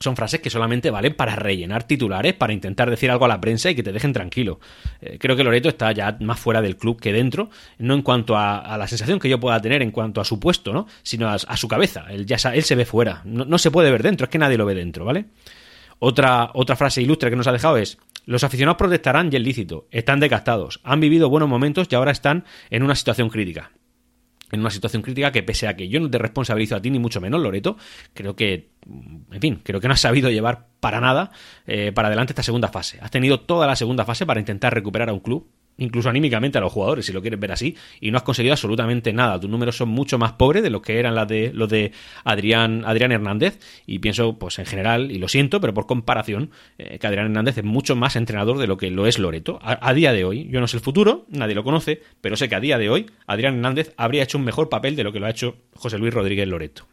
son 0.00 0.16
frases 0.16 0.40
que 0.40 0.50
solamente 0.50 0.90
valen 0.90 1.14
para 1.14 1.36
rellenar 1.36 1.84
titulares, 1.84 2.34
para 2.34 2.52
intentar 2.52 2.90
decir 2.90 3.10
algo 3.10 3.24
a 3.24 3.28
la 3.28 3.40
prensa 3.40 3.70
y 3.70 3.74
que 3.74 3.82
te 3.82 3.92
dejen 3.92 4.12
tranquilo. 4.12 4.60
Eh, 5.00 5.18
creo 5.18 5.36
que 5.36 5.44
Loreto 5.44 5.68
está 5.68 5.92
ya 5.92 6.16
más 6.20 6.38
fuera 6.38 6.60
del 6.60 6.76
club 6.76 7.00
que 7.00 7.12
dentro, 7.12 7.48
no 7.78 7.94
en 7.94 8.02
cuanto 8.02 8.36
a, 8.36 8.76
la 8.76 8.86
sensación 8.86 9.18
que 9.18 9.28
yo 9.28 9.40
pueda 9.40 9.60
tener 9.60 9.82
en 9.82 9.90
cuanto 9.90 10.20
a 10.20 10.24
su 10.24 10.38
puesto, 10.38 10.72
¿no? 10.72 10.86
sino 11.02 11.28
a, 11.28 11.56
su 11.56 11.68
cabeza. 11.68 12.06
Él, 12.10 12.26
ya, 12.26 12.36
él 12.52 12.62
se 12.64 12.74
ve 12.74 12.84
fuera, 12.84 13.22
no, 13.24 13.44
no, 13.44 13.58
se 13.58 13.70
puede 13.70 13.90
ver 13.90 14.02
dentro, 14.02 14.24
es 14.24 14.30
que 14.30 14.38
nadie 14.38 14.58
lo 14.58 14.66
ve 14.66 14.74
dentro, 14.74 15.04
¿vale? 15.04 15.26
Otra, 16.00 16.50
otra 16.54 16.76
frase 16.76 17.00
ilustre 17.00 17.30
que 17.30 17.36
nos 17.36 17.46
ha 17.46 17.52
dejado 17.52 17.78
es, 17.78 17.98
los 18.24 18.44
aficionados 18.44 18.78
protestarán 18.78 19.30
y 19.32 19.36
el 19.36 19.42
lícito, 19.42 19.86
están 19.90 20.20
decastados, 20.20 20.80
han 20.82 21.00
vivido 21.00 21.28
buenos 21.28 21.48
momentos 21.48 21.88
y 21.90 21.94
ahora 21.94 22.12
están 22.12 22.44
en 22.70 22.82
una 22.82 22.94
situación 22.94 23.28
crítica. 23.28 23.72
En 24.50 24.60
una 24.60 24.70
situación 24.70 25.02
crítica 25.02 25.32
que 25.32 25.42
pese 25.42 25.66
a 25.66 25.74
que 25.74 25.88
yo 25.88 25.98
no 25.98 26.08
te 26.08 26.18
responsabilizo 26.18 26.76
a 26.76 26.82
ti 26.82 26.90
ni 26.90 26.98
mucho 26.98 27.20
menos, 27.20 27.40
Loreto, 27.40 27.76
creo 28.12 28.36
que, 28.36 28.70
en 29.32 29.40
fin, 29.40 29.60
creo 29.64 29.80
que 29.80 29.88
no 29.88 29.94
has 29.94 30.00
sabido 30.00 30.30
llevar 30.30 30.68
para 30.80 31.00
nada 31.00 31.32
eh, 31.66 31.92
para 31.92 32.08
adelante 32.08 32.32
esta 32.32 32.42
segunda 32.42 32.68
fase. 32.68 32.98
Has 33.00 33.10
tenido 33.10 33.40
toda 33.40 33.66
la 33.66 33.74
segunda 33.74 34.04
fase 34.04 34.26
para 34.26 34.40
intentar 34.40 34.72
recuperar 34.72 35.08
a 35.08 35.12
un 35.12 35.20
club 35.20 35.48
incluso 35.78 36.08
anímicamente 36.08 36.58
a 36.58 36.60
los 36.60 36.72
jugadores, 36.72 37.06
si 37.06 37.12
lo 37.12 37.20
quieres 37.20 37.40
ver 37.40 37.52
así, 37.52 37.76
y 38.00 38.10
no 38.10 38.18
has 38.18 38.22
conseguido 38.22 38.52
absolutamente 38.52 39.12
nada. 39.12 39.40
Tus 39.40 39.50
números 39.50 39.76
son 39.76 39.88
mucho 39.88 40.18
más 40.18 40.32
pobres 40.32 40.62
de 40.62 40.70
los 40.70 40.82
que 40.82 40.98
eran 40.98 41.14
los 41.14 41.28
de, 41.28 41.50
los 41.52 41.68
de 41.68 41.92
Adrián, 42.24 42.84
Adrián 42.86 43.12
Hernández, 43.12 43.58
y 43.86 43.98
pienso, 43.98 44.38
pues 44.38 44.58
en 44.58 44.66
general, 44.66 45.10
y 45.10 45.18
lo 45.18 45.28
siento, 45.28 45.60
pero 45.60 45.74
por 45.74 45.86
comparación, 45.86 46.50
eh, 46.78 46.98
que 46.98 47.06
Adrián 47.06 47.26
Hernández 47.26 47.58
es 47.58 47.64
mucho 47.64 47.96
más 47.96 48.16
entrenador 48.16 48.58
de 48.58 48.66
lo 48.66 48.76
que 48.76 48.90
lo 48.90 49.06
es 49.06 49.18
Loreto. 49.18 49.58
A, 49.62 49.92
día 49.94 50.12
de 50.12 50.24
hoy, 50.24 50.48
yo 50.50 50.60
no 50.60 50.68
sé 50.68 50.76
el 50.76 50.82
futuro, 50.82 51.26
nadie 51.28 51.54
lo 51.54 51.64
conoce, 51.64 52.02
pero 52.20 52.36
sé 52.36 52.48
que 52.48 52.54
a 52.54 52.60
día 52.60 52.78
de 52.78 52.90
hoy 52.90 53.06
Adrián 53.26 53.54
Hernández 53.54 53.94
habría 53.96 54.22
hecho 54.22 54.38
un 54.38 54.44
mejor 54.44 54.68
papel 54.68 54.96
de 54.96 55.04
lo 55.04 55.12
que 55.12 55.20
lo 55.20 55.26
ha 55.26 55.30
hecho 55.30 55.56
José 55.74 55.98
Luis 55.98 56.12
Rodríguez 56.12 56.48
Loreto. 56.48 56.86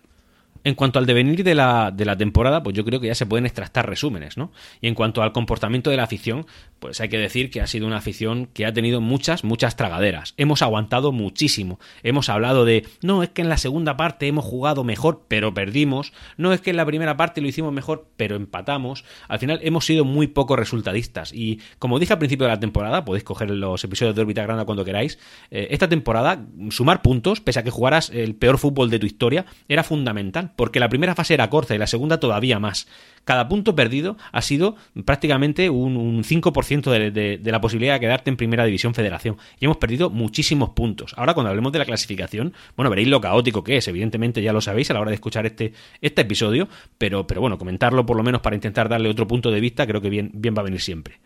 En 0.63 0.75
cuanto 0.75 0.99
al 0.99 1.05
devenir 1.05 1.43
de 1.43 1.55
la, 1.55 1.91
de 1.91 2.05
la 2.05 2.15
temporada, 2.15 2.61
pues 2.61 2.75
yo 2.75 2.85
creo 2.85 2.99
que 2.99 3.07
ya 3.07 3.15
se 3.15 3.25
pueden 3.25 3.45
extractar 3.45 3.89
resúmenes, 3.89 4.37
¿no? 4.37 4.51
Y 4.79 4.87
en 4.87 4.95
cuanto 4.95 5.23
al 5.23 5.31
comportamiento 5.31 5.89
de 5.89 5.97
la 5.97 6.03
afición, 6.03 6.45
pues 6.79 7.01
hay 7.01 7.09
que 7.09 7.17
decir 7.17 7.49
que 7.49 7.61
ha 7.61 7.67
sido 7.67 7.87
una 7.87 7.97
afición 7.97 8.47
que 8.47 8.65
ha 8.65 8.73
tenido 8.73 9.01
muchas, 9.01 9.43
muchas 9.43 9.75
tragaderas. 9.75 10.33
Hemos 10.37 10.61
aguantado 10.61 11.11
muchísimo. 11.11 11.79
Hemos 12.03 12.29
hablado 12.29 12.65
de, 12.65 12.85
no, 13.01 13.23
es 13.23 13.29
que 13.29 13.41
en 13.41 13.49
la 13.49 13.57
segunda 13.57 13.97
parte 13.97 14.27
hemos 14.27 14.45
jugado 14.45 14.83
mejor, 14.83 15.25
pero 15.27 15.53
perdimos. 15.53 16.13
No 16.37 16.53
es 16.53 16.61
que 16.61 16.69
en 16.69 16.77
la 16.77 16.85
primera 16.85 17.17
parte 17.17 17.41
lo 17.41 17.47
hicimos 17.47 17.73
mejor, 17.73 18.07
pero 18.17 18.35
empatamos. 18.35 19.03
Al 19.27 19.39
final 19.39 19.59
hemos 19.63 19.85
sido 19.85 20.05
muy 20.05 20.27
poco 20.27 20.55
resultadistas. 20.55 21.33
Y 21.33 21.59
como 21.79 21.99
dije 21.99 22.13
al 22.13 22.19
principio 22.19 22.45
de 22.45 22.53
la 22.53 22.59
temporada, 22.59 23.03
podéis 23.05 23.23
coger 23.23 23.49
los 23.51 23.83
episodios 23.83 24.15
de 24.15 24.21
Orbita 24.21 24.43
Grande 24.43 24.65
cuando 24.65 24.85
queráis, 24.85 25.17
eh, 25.49 25.67
esta 25.71 25.89
temporada, 25.89 26.45
sumar 26.69 27.01
puntos, 27.01 27.41
pese 27.41 27.59
a 27.59 27.63
que 27.63 27.71
jugaras 27.71 28.09
el 28.09 28.35
peor 28.35 28.57
fútbol 28.57 28.89
de 28.89 28.99
tu 28.99 29.05
historia, 29.05 29.45
era 29.67 29.83
fundamental 29.83 30.50
porque 30.55 30.79
la 30.79 30.89
primera 30.89 31.15
fase 31.15 31.34
era 31.34 31.50
corta 31.50 31.75
y 31.75 31.77
la 31.77 31.88
segunda 31.88 32.20
todavía 32.20 32.60
más. 32.60 32.88
Cada 33.24 33.48
punto 33.48 33.75
perdido 33.75 34.17
ha 34.31 34.41
sido 34.41 34.75
prácticamente 35.05 35.70
un, 35.70 36.24
5% 36.24 37.12
de, 37.12 37.38
de, 37.38 37.51
la 37.51 37.62
posibilidad 37.62 37.93
de 37.93 38.00
quedarte 38.00 38.29
en 38.31 38.38
Primera 38.38 38.65
División 38.65 38.96
Federación. 38.96 39.38
Y 39.60 39.65
hemos 39.65 39.77
perdido 39.77 40.10
muchísimos 40.10 40.72
puntos. 40.72 41.14
Ahora, 41.18 41.33
cuando 41.33 41.50
hablemos 41.50 41.72
de 41.72 41.79
la 41.79 41.85
clasificación, 41.85 42.53
bueno, 42.75 42.90
veréis 42.90 43.09
lo 43.09 43.22
caótico 43.22 43.64
que 43.64 43.77
es. 43.77 43.87
Evidentemente 43.87 44.42
ya 44.42 44.53
lo 44.53 44.61
sabéis 44.61 44.90
a 44.90 44.94
la 44.96 45.01
hora 45.01 45.11
de 45.11 45.16
escuchar 45.16 45.46
este, 45.46 45.74
este 46.01 46.22
episodio, 46.22 46.68
pero, 46.98 47.27
pero 47.27 47.42
bueno, 47.42 47.57
comentarlo 47.57 48.05
por 48.05 48.18
lo 48.18 48.24
menos 48.24 48.42
para 48.42 48.55
intentar 48.55 48.90
darle 48.90 49.09
otro 49.09 49.27
punto 49.27 49.51
de 49.51 49.59
vista, 49.59 49.85
creo 49.85 50.01
que 50.01 50.09
bien, 50.09 50.31
bien 50.33 50.55
va 50.55 50.61
a 50.61 50.66
venir 50.66 50.81
siempre. 50.81 51.20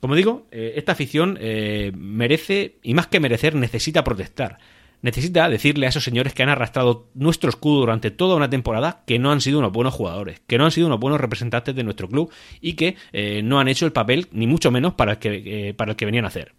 Como 0.00 0.14
digo, 0.14 0.46
eh, 0.50 0.74
esta 0.76 0.92
afición 0.92 1.38
eh, 1.40 1.92
merece, 1.96 2.76
y 2.82 2.94
más 2.94 3.08
que 3.08 3.20
merecer, 3.20 3.54
necesita 3.54 4.04
protestar 4.04 4.58
necesita 5.02 5.48
decirle 5.48 5.86
a 5.86 5.88
esos 5.90 6.04
señores 6.04 6.34
que 6.34 6.42
han 6.42 6.48
arrastrado 6.48 7.08
nuestro 7.14 7.50
escudo 7.50 7.80
durante 7.80 8.10
toda 8.10 8.36
una 8.36 8.50
temporada 8.50 9.02
que 9.06 9.18
no 9.18 9.30
han 9.30 9.40
sido 9.40 9.58
unos 9.58 9.72
buenos 9.72 9.94
jugadores, 9.94 10.40
que 10.46 10.58
no 10.58 10.64
han 10.64 10.70
sido 10.70 10.86
unos 10.86 11.00
buenos 11.00 11.20
representantes 11.20 11.74
de 11.74 11.84
nuestro 11.84 12.08
club 12.08 12.32
y 12.60 12.74
que 12.74 12.96
eh, 13.12 13.42
no 13.42 13.60
han 13.60 13.68
hecho 13.68 13.86
el 13.86 13.92
papel, 13.92 14.28
ni 14.32 14.46
mucho 14.46 14.70
menos, 14.70 14.94
para 14.94 15.12
el, 15.12 15.18
que, 15.18 15.68
eh, 15.68 15.74
para 15.74 15.92
el 15.92 15.96
que 15.96 16.06
venían 16.06 16.24
a 16.24 16.28
hacer. 16.28 16.54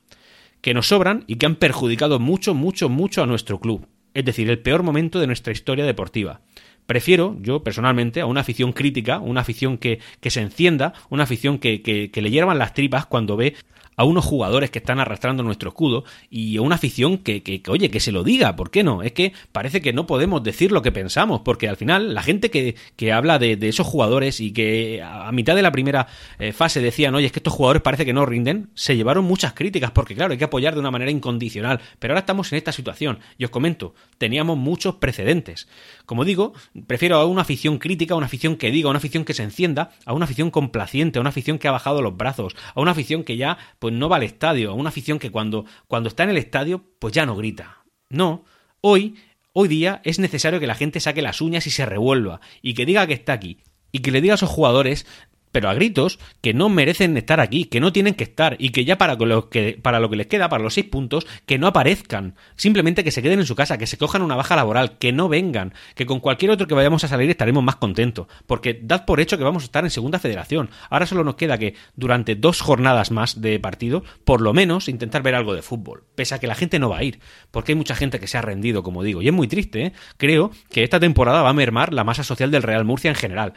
Que 0.61 0.73
nos 0.73 0.87
sobran 0.87 1.23
y 1.27 1.35
que 1.35 1.45
han 1.45 1.55
perjudicado 1.55 2.19
mucho, 2.19 2.53
mucho, 2.53 2.89
mucho 2.89 3.23
a 3.23 3.27
nuestro 3.27 3.59
club. 3.59 3.87
Es 4.13 4.25
decir, 4.25 4.49
el 4.49 4.59
peor 4.59 4.83
momento 4.83 5.19
de 5.19 5.27
nuestra 5.27 5.53
historia 5.53 5.85
deportiva. 5.85 6.41
Prefiero, 6.85 7.37
yo 7.39 7.63
personalmente, 7.63 8.19
a 8.19 8.25
una 8.25 8.41
afición 8.41 8.73
crítica, 8.73 9.19
una 9.19 9.41
afición 9.41 9.77
que, 9.77 9.99
que 10.19 10.31
se 10.31 10.41
encienda, 10.41 10.93
una 11.09 11.23
afición 11.23 11.59
que, 11.59 11.83
que, 11.83 12.09
que 12.09 12.21
le 12.21 12.31
hiervan 12.31 12.57
las 12.57 12.73
tripas 12.73 13.05
cuando 13.05 13.37
ve 13.37 13.53
a 13.99 14.05
unos 14.05 14.23
jugadores 14.23 14.71
que 14.71 14.79
están 14.79 15.01
arrastrando 15.01 15.43
nuestro 15.43 15.71
escudo 15.71 16.05
y 16.29 16.55
a 16.55 16.61
una 16.61 16.75
afición 16.75 17.17
que, 17.17 17.43
que, 17.43 17.61
oye, 17.67 17.91
que 17.91 17.99
se 17.99 18.13
lo 18.13 18.23
diga, 18.23 18.55
¿por 18.55 18.71
qué 18.71 18.81
no? 18.81 19.03
Es 19.03 19.11
que 19.11 19.33
parece 19.51 19.81
que 19.81 19.91
no 19.91 20.07
podemos 20.07 20.41
decir 20.41 20.71
lo 20.71 20.81
que 20.81 20.93
pensamos, 20.93 21.41
porque 21.43 21.67
al 21.67 21.75
final 21.75 22.13
la 22.13 22.23
gente 22.23 22.49
que, 22.49 22.75
que 22.95 23.11
habla 23.11 23.39
de, 23.39 23.57
esos 23.61 23.85
jugadores 23.85 24.39
y 24.39 24.53
que 24.53 25.03
a 25.03 25.29
mitad 25.33 25.53
de 25.53 25.63
la 25.63 25.73
primera 25.73 26.07
eh, 26.39 26.53
fase 26.53 26.79
decían, 26.79 27.13
oye, 27.13 27.25
es 27.25 27.33
que 27.33 27.39
estos 27.39 27.51
jugadores 27.51 27.81
parece 27.81 28.05
que 28.05 28.13
no 28.13 28.25
rinden, 28.25 28.69
se 28.73 28.95
llevaron 28.95 29.25
muchas 29.25 29.51
críticas, 29.51 29.91
porque 29.91 30.15
claro, 30.15 30.31
hay 30.31 30.37
que 30.37 30.45
apoyar 30.45 30.75
de 30.75 30.79
una 30.79 30.91
manera 30.91 31.11
incondicional, 31.11 31.81
pero 31.99 32.13
ahora 32.13 32.21
estamos 32.21 32.53
en 32.53 32.57
esta 32.57 32.71
situación, 32.71 33.19
y 33.37 33.43
os 33.43 33.51
comento, 33.51 33.95
teníamos 34.17 34.57
muchos 34.57 34.95
precedentes. 34.95 35.67
Como 36.05 36.23
digo, 36.23 36.53
prefiero 36.87 37.17
a 37.17 37.25
una 37.25 37.41
afición 37.41 37.79
crítica, 37.79 38.13
a 38.13 38.17
una 38.17 38.27
afición 38.27 38.55
que 38.55 38.71
diga, 38.71 38.87
a 38.87 38.91
una 38.91 38.99
afición 38.99 39.25
que 39.25 39.33
se 39.33 39.43
encienda, 39.43 39.91
a 40.05 40.13
una 40.13 40.23
afición 40.23 40.51
complaciente, 40.51 41.19
a 41.19 41.21
una 41.21 41.31
afición 41.31 41.59
que 41.59 41.67
ha 41.67 41.71
bajado 41.71 42.01
los 42.01 42.15
brazos, 42.15 42.55
a 42.73 42.79
una 42.79 42.91
afición 42.91 43.25
que 43.25 43.35
ya, 43.35 43.57
pues 43.77 43.88
pues 43.89 43.99
no 43.99 44.07
va 44.07 44.17
al 44.17 44.23
estadio, 44.23 44.69
a 44.69 44.73
una 44.75 44.89
afición 44.89 45.17
que 45.17 45.31
cuando, 45.31 45.65
cuando 45.87 46.09
está 46.09 46.23
en 46.23 46.29
el 46.29 46.37
estadio, 46.37 46.83
pues 46.99 47.11
ya 47.13 47.25
no 47.25 47.35
grita. 47.35 47.83
No, 48.09 48.45
hoy, 48.81 49.15
hoy 49.51 49.67
día 49.67 49.99
es 50.03 50.19
necesario 50.19 50.59
que 50.59 50.67
la 50.67 50.75
gente 50.75 50.99
saque 50.99 51.23
las 51.23 51.41
uñas 51.41 51.65
y 51.65 51.71
se 51.71 51.87
revuelva, 51.87 52.39
y 52.61 52.75
que 52.75 52.85
diga 52.85 53.07
que 53.07 53.13
está 53.13 53.33
aquí, 53.33 53.57
y 53.91 53.99
que 53.99 54.11
le 54.11 54.21
diga 54.21 54.33
a 54.33 54.35
esos 54.35 54.49
jugadores 54.49 55.07
pero 55.51 55.69
a 55.69 55.73
gritos 55.73 56.19
que 56.41 56.53
no 56.53 56.69
merecen 56.69 57.17
estar 57.17 57.39
aquí, 57.39 57.65
que 57.65 57.79
no 57.79 57.91
tienen 57.91 58.13
que 58.13 58.23
estar 58.23 58.55
y 58.59 58.69
que 58.69 58.85
ya 58.85 58.97
para 58.97 59.15
lo 59.15 59.49
que, 59.49 59.79
para 59.81 59.99
lo 59.99 60.09
que 60.09 60.15
les 60.15 60.27
queda, 60.27 60.49
para 60.49 60.63
los 60.63 60.73
seis 60.73 60.85
puntos, 60.87 61.27
que 61.45 61.57
no 61.57 61.67
aparezcan. 61.67 62.35
Simplemente 62.55 63.03
que 63.03 63.11
se 63.11 63.21
queden 63.21 63.39
en 63.39 63.45
su 63.45 63.55
casa, 63.55 63.77
que 63.77 63.87
se 63.87 63.97
cojan 63.97 64.21
una 64.21 64.35
baja 64.35 64.55
laboral, 64.55 64.97
que 64.97 65.11
no 65.11 65.29
vengan, 65.29 65.73
que 65.95 66.05
con 66.05 66.19
cualquier 66.19 66.51
otro 66.51 66.67
que 66.67 66.75
vayamos 66.75 67.03
a 67.03 67.07
salir 67.07 67.29
estaremos 67.29 67.63
más 67.63 67.77
contentos. 67.77 68.27
Porque 68.47 68.79
dad 68.81 69.05
por 69.05 69.19
hecho 69.19 69.37
que 69.37 69.43
vamos 69.43 69.63
a 69.63 69.65
estar 69.65 69.83
en 69.83 69.89
segunda 69.89 70.19
federación. 70.19 70.69
Ahora 70.89 71.05
solo 71.05 71.23
nos 71.23 71.35
queda 71.35 71.57
que 71.57 71.75
durante 71.95 72.35
dos 72.35 72.61
jornadas 72.61 73.11
más 73.11 73.41
de 73.41 73.59
partido, 73.59 74.03
por 74.23 74.41
lo 74.41 74.53
menos 74.53 74.87
intentar 74.87 75.23
ver 75.23 75.35
algo 75.35 75.53
de 75.53 75.61
fútbol. 75.61 76.03
Pese 76.15 76.35
a 76.35 76.39
que 76.39 76.47
la 76.47 76.55
gente 76.55 76.79
no 76.79 76.89
va 76.89 76.99
a 76.99 77.03
ir. 77.03 77.19
Porque 77.51 77.71
hay 77.71 77.75
mucha 77.75 77.95
gente 77.95 78.19
que 78.19 78.27
se 78.27 78.37
ha 78.37 78.41
rendido, 78.41 78.83
como 78.83 79.03
digo. 79.03 79.21
Y 79.21 79.27
es 79.27 79.33
muy 79.33 79.47
triste, 79.47 79.85
¿eh? 79.85 79.93
Creo 80.17 80.51
que 80.69 80.83
esta 80.83 80.99
temporada 80.99 81.41
va 81.41 81.49
a 81.49 81.53
mermar 81.53 81.93
la 81.93 82.03
masa 82.03 82.23
social 82.23 82.51
del 82.51 82.63
Real 82.63 82.85
Murcia 82.85 83.09
en 83.09 83.15
general. 83.15 83.53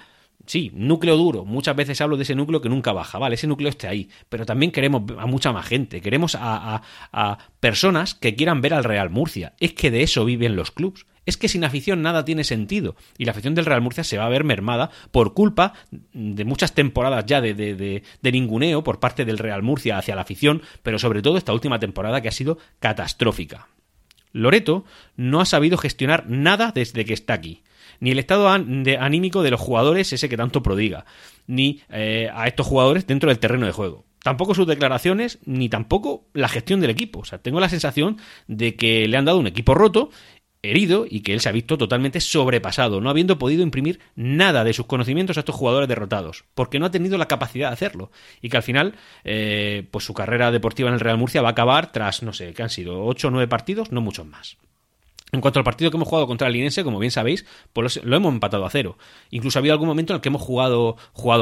Sí, 0.47 0.73
núcleo 0.75 1.17
duro. 1.17 1.45
Muchas 1.45 1.77
veces 1.77 2.01
hablo 2.01 2.17
de 2.17 2.25
ese 2.25 2.35
núcleo 2.35 2.61
que 2.61 2.69
nunca 2.69 2.93
baja, 2.93 3.19
¿vale? 3.19 3.37
Ese 3.37 3.47
núcleo 3.47 3.69
esté 3.69 3.87
ahí. 3.87 4.09
Pero 4.29 4.45
también 4.45 4.73
queremos 4.73 5.03
a 5.19 5.27
mucha 5.27 5.53
más 5.53 5.67
gente. 5.67 6.01
Queremos 6.01 6.37
a, 6.39 6.83
personas 7.61 8.15
que 8.15 8.35
quieran 8.35 8.61
ver 8.61 8.75
al 8.75 8.85
Real 8.85 9.11
Murcia. 9.11 9.55
Es 9.61 9.73
que 9.75 9.91
de 9.91 10.03
eso 10.03 10.25
viven 10.25 10.57
los 10.57 10.71
clubs. 10.71 11.07
Es 11.25 11.37
que 11.37 11.47
sin 11.47 11.63
afición 11.63 12.03
nada 12.03 12.25
tiene 12.25 12.43
sentido. 12.43 12.97
Y 13.17 13.25
la 13.25 13.31
afición 13.31 13.55
del 13.55 13.67
Real 13.67 13.81
Murcia 13.81 14.03
se 14.03 14.19
va 14.19 14.27
a 14.27 14.31
ver 14.31 14.43
mermada 14.43 14.91
por 15.13 15.35
culpa 15.35 15.75
de 16.13 16.45
muchas 16.45 16.75
temporadas 16.75 17.25
ya 17.27 17.41
de, 17.41 17.55
de, 17.55 18.03
de 18.21 18.33
ninguneo 18.33 18.83
por 18.83 18.99
parte 18.99 19.25
del 19.25 19.39
Real 19.39 19.63
Murcia 19.63 19.99
hacia 19.99 20.17
la 20.17 20.23
afición, 20.23 20.63
pero 20.83 20.99
sobre 20.99 21.23
todo 21.23 21.37
esta 21.37 21.53
última 21.53 21.79
temporada 21.79 22.21
que 22.21 22.29
ha 22.29 22.33
sido 22.33 22.59
catastrófica. 22.81 23.69
Loreto 24.33 24.85
no 25.17 25.41
ha 25.41 25.45
sabido 25.45 25.79
gestionar 25.79 26.29
nada 26.29 26.73
desde 26.75 27.05
que 27.05 27.13
está 27.13 27.35
aquí 27.35 27.63
ni 28.01 28.11
el 28.11 28.19
estado 28.19 28.49
anímico 28.49 29.43
de 29.43 29.51
los 29.51 29.61
jugadores, 29.61 30.13
ese 30.13 30.29
que 30.29 30.37
tanto 30.37 30.63
prodiga, 30.63 31.05
ni 31.47 31.81
eh, 31.91 32.31
a 32.35 32.47
estos 32.47 32.67
jugadores 32.67 33.07
dentro 33.07 33.29
del 33.29 33.39
terreno 33.39 33.67
de 33.67 33.73
juego. 33.73 34.05
Tampoco 34.23 34.55
sus 34.55 34.67
declaraciones, 34.67 35.41
ni 35.45 35.69
tampoco 35.69 36.27
la 36.33 36.49
gestión 36.49 36.81
del 36.81 36.91
equipo. 36.91 37.21
O 37.21 37.25
sea, 37.25 37.39
tengo 37.39 37.59
la 37.59 37.69
sensación 37.69 38.19
de 38.47 38.77
que 38.77 39.09
le 39.09 39.17
han 39.17 39.25
dado 39.25 39.39
un 39.39 39.49
equipo 39.49 39.75
roto 39.75 40.11
herido 40.63 41.07
y 41.09 41.21
que 41.21 41.35
él 41.35 41.41
se 41.41 41.49
ha 41.49 41.53
visto 41.53 41.77
totalmente 41.77 42.21
sobrepasado, 42.21 43.01
no 43.01 43.11
habiendo 43.11 43.39
podido 43.39 43.63
imprimir 43.63 43.99
nada 44.15 44.63
de 44.63 44.73
sus 44.73 44.87
conocimientos 44.87 45.37
a 45.37 45.41
estos 45.41 45.57
jugadores 45.57 45.89
derrotados, 45.89 46.45
porque 46.55 46.79
no 46.79 46.87
ha 46.87 46.91
tenido 46.91 47.19
la 47.19 47.27
capacidad 47.27 47.69
de 47.69 47.75
hacerlo. 47.75 48.13
Y 48.41 48.49
que 48.49 48.57
al 48.57 48.63
final, 48.63 48.95
eh, 49.25 49.89
pues 49.91 50.05
su 50.05 50.15
carrera 50.15 50.53
deportiva 50.53 50.89
en 50.89 50.95
el 50.95 51.01
Real 51.01 51.19
Murcia 51.19 51.43
va 51.43 51.49
a 51.49 51.53
acabar 51.53 51.91
tras, 51.91 52.23
no 52.23 52.33
sé, 52.33 52.55
que 52.55 52.63
han 52.63 52.71
sido 52.71 53.05
8 53.05 53.29
o 53.29 53.31
9 53.33 53.49
partidos, 53.49 53.91
no 53.91 54.01
muchos 54.01 54.27
más. 54.27 54.57
En 55.35 55.41
cuanto 55.41 55.59
al 55.59 55.65
partido 55.65 55.91
que 55.91 55.97
hemos 55.97 56.09
jugado 56.09 56.27
contra 56.27 56.47
el 56.47 56.53
Linense, 56.53 56.85
como 56.85 56.99
bien 56.99 57.11
sabéis, 57.11 57.47
pues 57.73 58.05
lo 58.05 58.17
hemos 58.17 58.35
empatado 58.35 58.67
a 58.67 58.71
cero. 58.71 58.99
Incluso 59.31 59.59
ha 59.59 59.61
habido 59.61 59.73
algún 59.73 59.89
momento 59.89 60.13
en 60.13 60.17
el 60.17 60.21
que 60.21 60.29
hemos 60.29 60.43
jugado, 60.43 60.97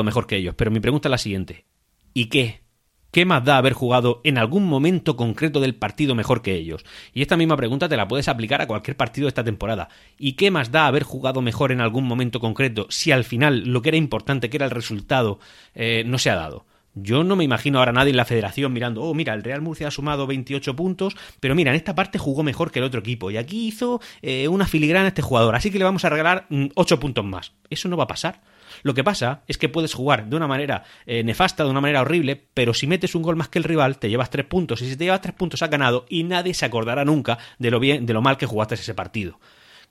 mejor 0.04 0.28
que 0.28 0.36
ellos. 0.36 0.54
Pero 0.56 0.70
mi 0.70 0.78
pregunta 0.78 1.08
es 1.08 1.10
la 1.10 1.18
siguiente. 1.18 1.66
¿Y 2.14 2.26
qué? 2.26 2.62
¿Qué 3.10 3.24
más 3.24 3.44
da 3.44 3.56
haber 3.56 3.72
jugado 3.72 4.20
en 4.22 4.38
algún 4.38 4.64
momento 4.64 5.16
concreto 5.16 5.58
del 5.58 5.74
partido 5.74 6.14
mejor 6.14 6.40
que 6.40 6.54
ellos? 6.54 6.84
Y 7.12 7.22
esta 7.22 7.36
misma 7.36 7.56
pregunta 7.56 7.88
te 7.88 7.96
la 7.96 8.06
puedes 8.06 8.28
aplicar 8.28 8.62
a 8.62 8.68
cualquier 8.68 8.96
partido 8.96 9.24
de 9.24 9.30
esta 9.30 9.42
temporada. 9.42 9.88
¿Y 10.16 10.34
qué 10.34 10.52
más 10.52 10.70
da 10.70 10.86
haber 10.86 11.02
jugado 11.02 11.42
mejor 11.42 11.72
en 11.72 11.80
algún 11.80 12.04
momento 12.04 12.38
concreto 12.38 12.86
si 12.90 13.10
al 13.10 13.24
final 13.24 13.64
lo 13.64 13.82
que 13.82 13.88
era 13.88 13.98
importante, 13.98 14.50
que 14.50 14.58
era 14.58 14.66
el 14.66 14.70
resultado, 14.70 15.40
eh, 15.74 16.04
no 16.06 16.18
se 16.18 16.30
ha 16.30 16.36
dado? 16.36 16.64
Yo 16.94 17.22
no 17.22 17.36
me 17.36 17.44
imagino 17.44 17.78
ahora 17.78 17.92
nadie 17.92 18.10
en 18.10 18.16
la 18.16 18.24
federación 18.24 18.72
mirando, 18.72 19.02
oh, 19.02 19.14
mira, 19.14 19.32
el 19.34 19.44
Real 19.44 19.62
Murcia 19.62 19.88
ha 19.88 19.90
sumado 19.92 20.26
28 20.26 20.74
puntos, 20.74 21.16
pero 21.38 21.54
mira, 21.54 21.70
en 21.70 21.76
esta 21.76 21.94
parte 21.94 22.18
jugó 22.18 22.42
mejor 22.42 22.72
que 22.72 22.80
el 22.80 22.84
otro 22.84 23.00
equipo 23.00 23.30
y 23.30 23.36
aquí 23.36 23.68
hizo 23.68 24.00
eh, 24.22 24.48
una 24.48 24.66
filigrana 24.66 25.08
este 25.08 25.22
jugador, 25.22 25.54
así 25.54 25.70
que 25.70 25.78
le 25.78 25.84
vamos 25.84 26.04
a 26.04 26.08
regalar 26.08 26.46
8 26.74 26.96
mm, 26.96 27.00
puntos 27.00 27.24
más. 27.24 27.52
Eso 27.70 27.88
no 27.88 27.96
va 27.96 28.04
a 28.04 28.08
pasar. 28.08 28.40
Lo 28.82 28.94
que 28.94 29.04
pasa 29.04 29.42
es 29.46 29.58
que 29.58 29.68
puedes 29.68 29.94
jugar 29.94 30.26
de 30.26 30.36
una 30.36 30.46
manera 30.46 30.84
eh, 31.06 31.22
nefasta, 31.22 31.64
de 31.64 31.70
una 31.70 31.80
manera 31.80 32.02
horrible, 32.02 32.48
pero 32.54 32.74
si 32.74 32.86
metes 32.86 33.14
un 33.14 33.22
gol 33.22 33.36
más 33.36 33.48
que 33.48 33.58
el 33.58 33.64
rival, 33.64 33.98
te 33.98 34.08
llevas 34.08 34.30
tres 34.30 34.46
puntos. 34.46 34.82
Y 34.82 34.88
si 34.88 34.96
te 34.96 35.04
llevas 35.04 35.20
tres 35.20 35.34
puntos, 35.34 35.62
has 35.62 35.70
ganado 35.70 36.06
y 36.08 36.24
nadie 36.24 36.54
se 36.54 36.66
acordará 36.66 37.04
nunca 37.04 37.38
de 37.58 37.70
lo 37.70 37.80
bien, 37.80 38.06
de 38.06 38.14
lo 38.14 38.22
mal 38.22 38.36
que 38.36 38.46
jugaste 38.46 38.74
ese 38.74 38.94
partido. 38.94 39.38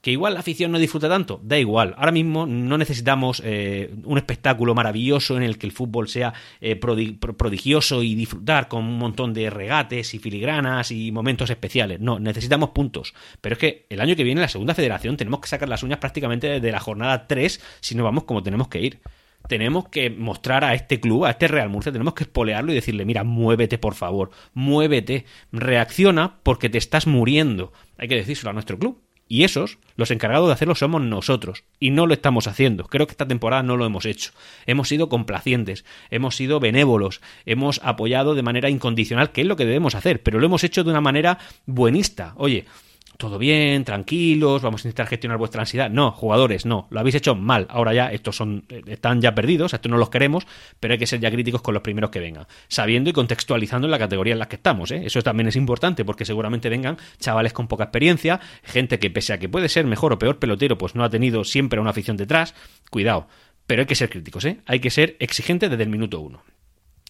Que 0.02 0.12
igual 0.12 0.34
la 0.34 0.40
afición 0.40 0.72
no 0.72 0.80
disfruta 0.80 1.10
tanto, 1.10 1.42
da 1.44 1.58
igual. 1.58 1.94
Ahora 1.98 2.14
mismo 2.14 2.46
no 2.46 2.78
necesitamos 2.78 3.42
eh, 3.44 3.94
un 4.06 4.18
espectáculo 4.18 4.74
maravilloso 4.74 5.36
en 5.36 5.44
el 5.44 5.58
que 5.58 5.68
el 5.68 5.74
fútbol 5.74 6.08
sea 6.08 6.34
eh, 6.62 6.78
prodigioso 6.78 8.02
y 8.02 8.16
disfrutar 8.16 8.70
con 8.70 8.86
un 8.86 8.98
montón 8.98 9.34
de 9.34 9.50
regates 9.50 10.14
y 10.14 10.20
filigranas 10.20 10.92
y 10.92 11.12
momentos 11.12 11.50
especiales. 11.50 12.00
No, 12.00 12.18
necesitamos 12.18 12.70
puntos. 12.70 13.14
Pero 13.42 13.54
es 13.54 13.60
que 13.60 13.86
el 13.90 14.00
año 14.00 14.16
que 14.16 14.24
viene, 14.24 14.40
la 14.40 14.48
segunda 14.48 14.74
federación, 14.74 15.18
tenemos 15.18 15.42
que 15.42 15.50
sacar 15.50 15.68
las 15.68 15.84
uñas 15.84 16.00
prácticamente 16.00 16.48
desde 16.48 16.72
la 16.72 16.80
jornada 16.80 17.28
3 17.28 17.62
si 17.82 17.96
no 17.96 18.06
vamos 18.06 18.24
como 18.24 18.42
tenemos 18.42 18.70
que 18.70 18.82
ir 18.82 19.00
tenemos 19.48 19.90
que 19.90 20.10
mostrar 20.10 20.64
a 20.64 20.74
este 20.74 21.00
club, 21.00 21.26
a 21.26 21.32
este 21.32 21.48
Real 21.48 21.70
Murcia, 21.70 21.92
tenemos 21.92 22.14
que 22.14 22.24
espolearlo 22.24 22.72
y 22.72 22.76
decirle, 22.76 23.06
mira, 23.06 23.24
muévete 23.24 23.78
por 23.78 23.96
favor, 23.96 24.32
muévete, 24.54 25.26
reacciona 25.52 26.40
porque 26.44 26.70
te 26.70 26.78
estás 26.78 27.08
muriendo. 27.08 27.74
Hay 27.98 28.08
que 28.08 28.16
decírselo 28.16 28.52
a 28.52 28.54
nuestro 28.54 28.78
club. 28.78 29.02
Y 29.32 29.44
esos, 29.44 29.78
los 29.96 30.10
encargados 30.10 30.48
de 30.48 30.54
hacerlo 30.54 30.74
somos 30.74 31.04
nosotros. 31.04 31.64
Y 31.80 31.92
no 31.92 32.08
lo 32.08 32.16
estamos 32.16 32.48
haciendo. 32.48 32.86
Creo 32.86 33.06
que 33.06 33.12
esta 33.12 33.28
temporada 33.28 33.62
no 33.62 33.78
lo 33.78 33.86
hemos 33.86 34.06
hecho. 34.06 34.32
Hemos 34.66 34.90
sido 34.90 35.08
complacientes, 35.08 35.86
hemos 36.10 36.36
sido 36.36 36.60
benévolos, 36.60 37.22
hemos 37.46 37.80
apoyado 37.84 38.34
de 38.34 38.42
manera 38.42 38.72
incondicional, 38.72 39.32
que 39.32 39.42
es 39.42 39.48
lo 39.48 39.56
que 39.56 39.66
debemos 39.66 39.94
hacer, 39.94 40.24
pero 40.24 40.40
lo 40.40 40.48
hemos 40.48 40.64
hecho 40.64 40.84
de 40.84 40.90
una 40.90 41.00
manera 41.00 41.38
buenista. 41.68 42.34
Oye, 42.38 42.66
todo 43.20 43.38
bien, 43.38 43.84
tranquilos, 43.84 44.62
vamos 44.62 44.86
a 44.86 44.88
intentar 44.88 45.06
gestionar 45.08 45.38
vuestra 45.38 45.60
ansiedad. 45.60 45.90
No, 45.90 46.12
jugadores, 46.14 46.66
no, 46.66 46.88
lo 46.90 47.02
habéis 47.02 47.16
hecho 47.16 47.36
mal. 47.36 47.68
Ahora 47.70 47.94
ya 47.94 48.14
estos 48.14 48.38
son 48.38 48.64
eh, 48.70 48.82
están 48.88 49.20
ya 49.20 49.36
perdidos, 49.36 49.74
estos 49.74 49.92
no 49.92 49.98
los 49.98 50.10
queremos, 50.10 50.48
pero 50.80 50.94
hay 50.94 50.98
que 50.98 51.06
ser 51.06 51.20
ya 51.20 51.30
críticos 51.30 51.62
con 51.62 51.74
los 51.74 51.84
primeros 51.84 52.12
que 52.12 52.22
vengan, 52.22 52.48
sabiendo 52.70 53.10
y 53.10 53.14
contextualizando 53.14 53.88
en 53.88 53.92
la 53.92 54.00
categoría 54.00 54.32
en 54.32 54.40
la 54.40 54.48
que 54.48 54.56
estamos, 54.56 54.92
¿eh? 54.92 55.02
Eso 55.04 55.22
también 55.22 55.50
es 55.50 55.58
importante 55.58 56.06
porque 56.06 56.24
seguramente 56.24 56.70
vengan 56.70 56.96
chavales 57.20 57.52
con 57.52 57.68
poca 57.68 57.84
experiencia, 57.84 58.40
gente 58.64 59.00
que 59.00 59.10
pese 59.10 59.34
a 59.34 59.38
que 59.38 59.50
puede 59.50 59.68
ser 59.68 59.86
mejor 59.86 60.14
o 60.14 60.18
peor 60.18 60.40
pelotero, 60.40 60.78
pues 60.78 60.96
no 60.96 61.04
ha 61.04 61.10
tenido 61.10 61.44
siempre 61.44 61.82
una 61.82 61.90
afición 61.90 62.16
detrás. 62.16 62.56
Cuidado, 62.90 63.28
pero 63.68 63.82
hay 63.82 63.86
que 63.86 63.96
ser 63.96 64.10
críticos, 64.10 64.46
¿eh? 64.46 64.62
Hay 64.66 64.80
que 64.80 64.92
ser 64.92 65.18
exigentes 65.20 65.70
desde 65.70 65.84
el 65.84 65.90
minuto 65.90 66.22
uno. 66.22 66.42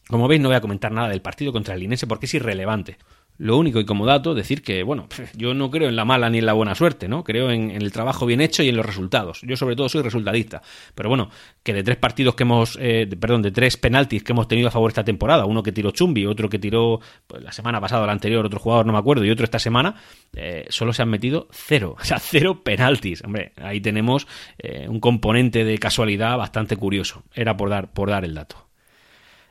Como 0.08 0.28
veis, 0.28 0.41
no 0.41 0.50
voy 0.50 0.58
a 0.58 0.62
comentar 0.62 0.91
nada 0.91 1.10
del 1.10 1.22
partido 1.22 1.54
contra 1.54 1.76
el 1.76 1.82
Linense 1.82 2.08
porque 2.08 2.26
es 2.26 2.34
irrelevante. 2.34 2.98
Lo 3.39 3.58
único 3.58 3.80
y 3.80 3.86
como 3.86 4.06
dato, 4.06 4.36
decir 4.36 4.62
que, 4.62 4.84
bueno, 4.84 5.08
yo 5.36 5.54
no 5.54 5.71
creo 5.71 5.88
en 5.88 5.95
la 5.95 6.04
mala 6.04 6.30
ni 6.30 6.39
en 6.39 6.45
la 6.45 6.52
buena 6.52 6.75
suerte, 6.75 7.08
¿no? 7.08 7.23
Creo 7.23 7.49
en, 7.52 7.71
el 7.71 7.91
trabajo 7.93 8.25
bien 8.25 8.41
hecho 8.41 8.63
y 8.63 8.69
en 8.69 8.75
los 8.75 8.86
resultados. 8.86 9.41
Yo 9.43 9.56
sobre 9.56 9.78
todo 9.78 9.88
soy 9.88 10.02
resultadista. 10.02 10.62
Pero 10.93 11.08
bueno, 11.08 11.30
que 11.63 11.73
de 11.73 11.82
tres 11.82 11.95
partidos 11.95 12.36
que 12.36 12.43
hemos, 12.43 12.78
eh, 12.82 13.08
perdón, 13.17 13.41
de 13.41 13.52
tres 13.52 13.78
penaltis 13.78 14.23
que 14.23 14.34
hemos 14.34 14.49
tenido 14.49 14.67
a 14.67 14.71
favor 14.71 14.91
esta 14.91 15.06
temporada, 15.06 15.45
uno 15.45 15.63
que 15.63 15.71
tiró 15.71 15.91
Chumbi, 15.91 16.25
otro 16.25 16.49
que 16.49 16.60
tiró 16.60 16.99
pues, 17.28 17.41
la 17.41 17.54
semana 17.54 17.80
pasada, 17.80 18.06
la 18.06 18.12
anterior, 18.12 18.45
otro 18.45 18.60
jugador, 18.60 18.86
no 18.86 18.91
me 18.91 18.99
acuerdo, 18.99 19.23
y 19.23 19.32
otro 19.32 19.45
esta 19.45 19.60
semana, 19.60 19.95
eh, 20.36 20.65
solo 20.67 20.91
se 20.91 21.02
han 21.02 21.10
metido 21.10 21.47
cero. 21.52 21.95
O 21.99 22.04
sea, 22.10 22.19
cero 22.19 22.63
penaltis. 22.63 23.23
Hombre, 23.23 23.54
ahí 23.62 23.82
tenemos 23.82 24.28
eh, 24.58 24.88
un 24.89 24.99
componente 24.99 25.63
de 25.63 25.78
casualidad 25.78 26.38
bastante 26.38 26.75
curioso. 26.75 27.23
Era 27.34 27.56
por 27.56 27.69
dar, 27.69 27.91
por 27.91 28.10
dar 28.10 28.25
el 28.25 28.34
dato. 28.34 28.68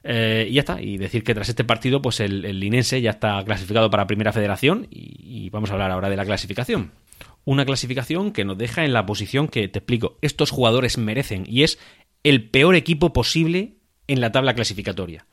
Eh, 0.05 0.47
y 0.49 0.55
ya 0.55 0.61
está. 0.61 0.81
Y 0.81 0.99
decir 0.99 1.25
que 1.25 1.35
tras 1.35 1.49
este 1.49 1.65
partido, 1.65 2.01
pues 2.03 2.21
el, 2.21 2.45
el 2.45 2.61
Linense 2.61 3.01
ya 3.01 3.11
está 3.11 3.43
clasificado 3.45 3.91
para 3.91 4.07
Primera 4.07 4.33
Federación. 4.33 4.87
Y, 4.91 5.51
vamos 5.51 5.71
a 5.71 5.75
hablar 5.75 5.91
ahora 5.91 6.11
de 6.11 6.17
la 6.17 6.25
clasificación. 6.25 6.93
Una 7.45 7.65
clasificación 7.65 8.33
que 8.33 8.45
nos 8.45 8.59
deja 8.59 8.85
en 8.85 8.93
la 8.93 9.07
posición 9.07 9.49
que 9.49 9.69
te 9.69 9.79
explico. 9.79 10.19
Estos 10.23 10.51
jugadores 10.51 10.99
merecen. 10.99 11.45
Y 11.47 11.63
es 11.63 11.79
el 12.23 12.49
peor 12.51 12.75
equipo 12.75 13.13
posible 13.13 13.77
en 14.07 14.21
la 14.21 14.33
tabla 14.33 14.55
clasificatoria. 14.55 15.27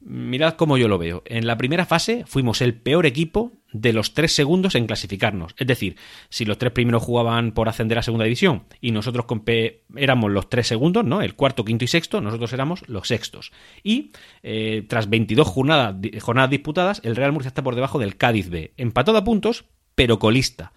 Mirad 0.00 0.54
cómo 0.54 0.76
yo 0.76 0.88
lo 0.88 0.98
veo. 0.98 1.22
En 1.26 1.46
la 1.46 1.56
primera 1.56 1.86
fase 1.86 2.24
fuimos 2.26 2.60
el 2.60 2.74
peor 2.74 3.06
equipo 3.06 3.52
de 3.74 3.92
los 3.92 4.14
tres 4.14 4.32
segundos 4.32 4.76
en 4.76 4.86
clasificarnos. 4.86 5.54
Es 5.58 5.66
decir, 5.66 5.96
si 6.30 6.44
los 6.44 6.56
tres 6.56 6.72
primeros 6.72 7.02
jugaban 7.02 7.52
por 7.52 7.68
ascender 7.68 7.98
a 7.98 8.02
segunda 8.02 8.24
división 8.24 8.62
y 8.80 8.92
nosotros 8.92 9.26
éramos 9.96 10.30
los 10.30 10.48
tres 10.48 10.68
segundos, 10.68 11.04
¿no? 11.04 11.20
El 11.20 11.34
cuarto, 11.34 11.64
quinto 11.64 11.84
y 11.84 11.88
sexto, 11.88 12.20
nosotros 12.20 12.52
éramos 12.52 12.88
los 12.88 13.08
sextos. 13.08 13.52
Y 13.82 14.12
eh, 14.42 14.84
tras 14.88 15.10
22 15.10 15.46
jornadas, 15.48 15.96
disputadas, 16.48 17.00
el 17.04 17.16
Real 17.16 17.32
Murcia 17.32 17.48
está 17.48 17.64
por 17.64 17.74
debajo 17.74 17.98
del 17.98 18.16
Cádiz 18.16 18.48
B. 18.48 18.72
Empatado 18.76 19.18
a 19.18 19.24
puntos, 19.24 19.64
pero 19.96 20.20
colista. 20.20 20.72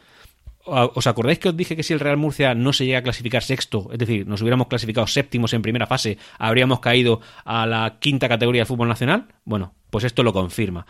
¿Os 0.66 1.08
acordáis 1.08 1.40
que 1.40 1.48
os 1.48 1.56
dije 1.56 1.78
que 1.78 1.84
si 1.84 1.94
el 1.94 2.02
Real 2.02 2.18
Murcia 2.18 2.54
no 2.54 2.74
se 2.74 2.86
llega 2.86 2.98
a 2.98 3.04
clasificar 3.04 3.42
sexto, 3.42 3.88
es 3.94 4.00
decir, 4.00 4.28
nos 4.28 4.42
hubiéramos 4.42 4.68
clasificado 4.68 5.08
séptimos 5.08 5.54
en 5.54 5.62
primera 5.62 5.88
fase, 5.88 6.18
habríamos 6.38 6.82
caído 6.82 7.22
a 7.46 7.66
la 7.66 8.00
quinta 8.02 8.28
categoría 8.28 8.62
del 8.62 8.68
fútbol 8.68 8.90
nacional? 8.90 9.28
Bueno, 9.46 9.76
pues 9.90 10.04
esto 10.04 10.24
lo 10.24 10.34
confirma. 10.34 10.86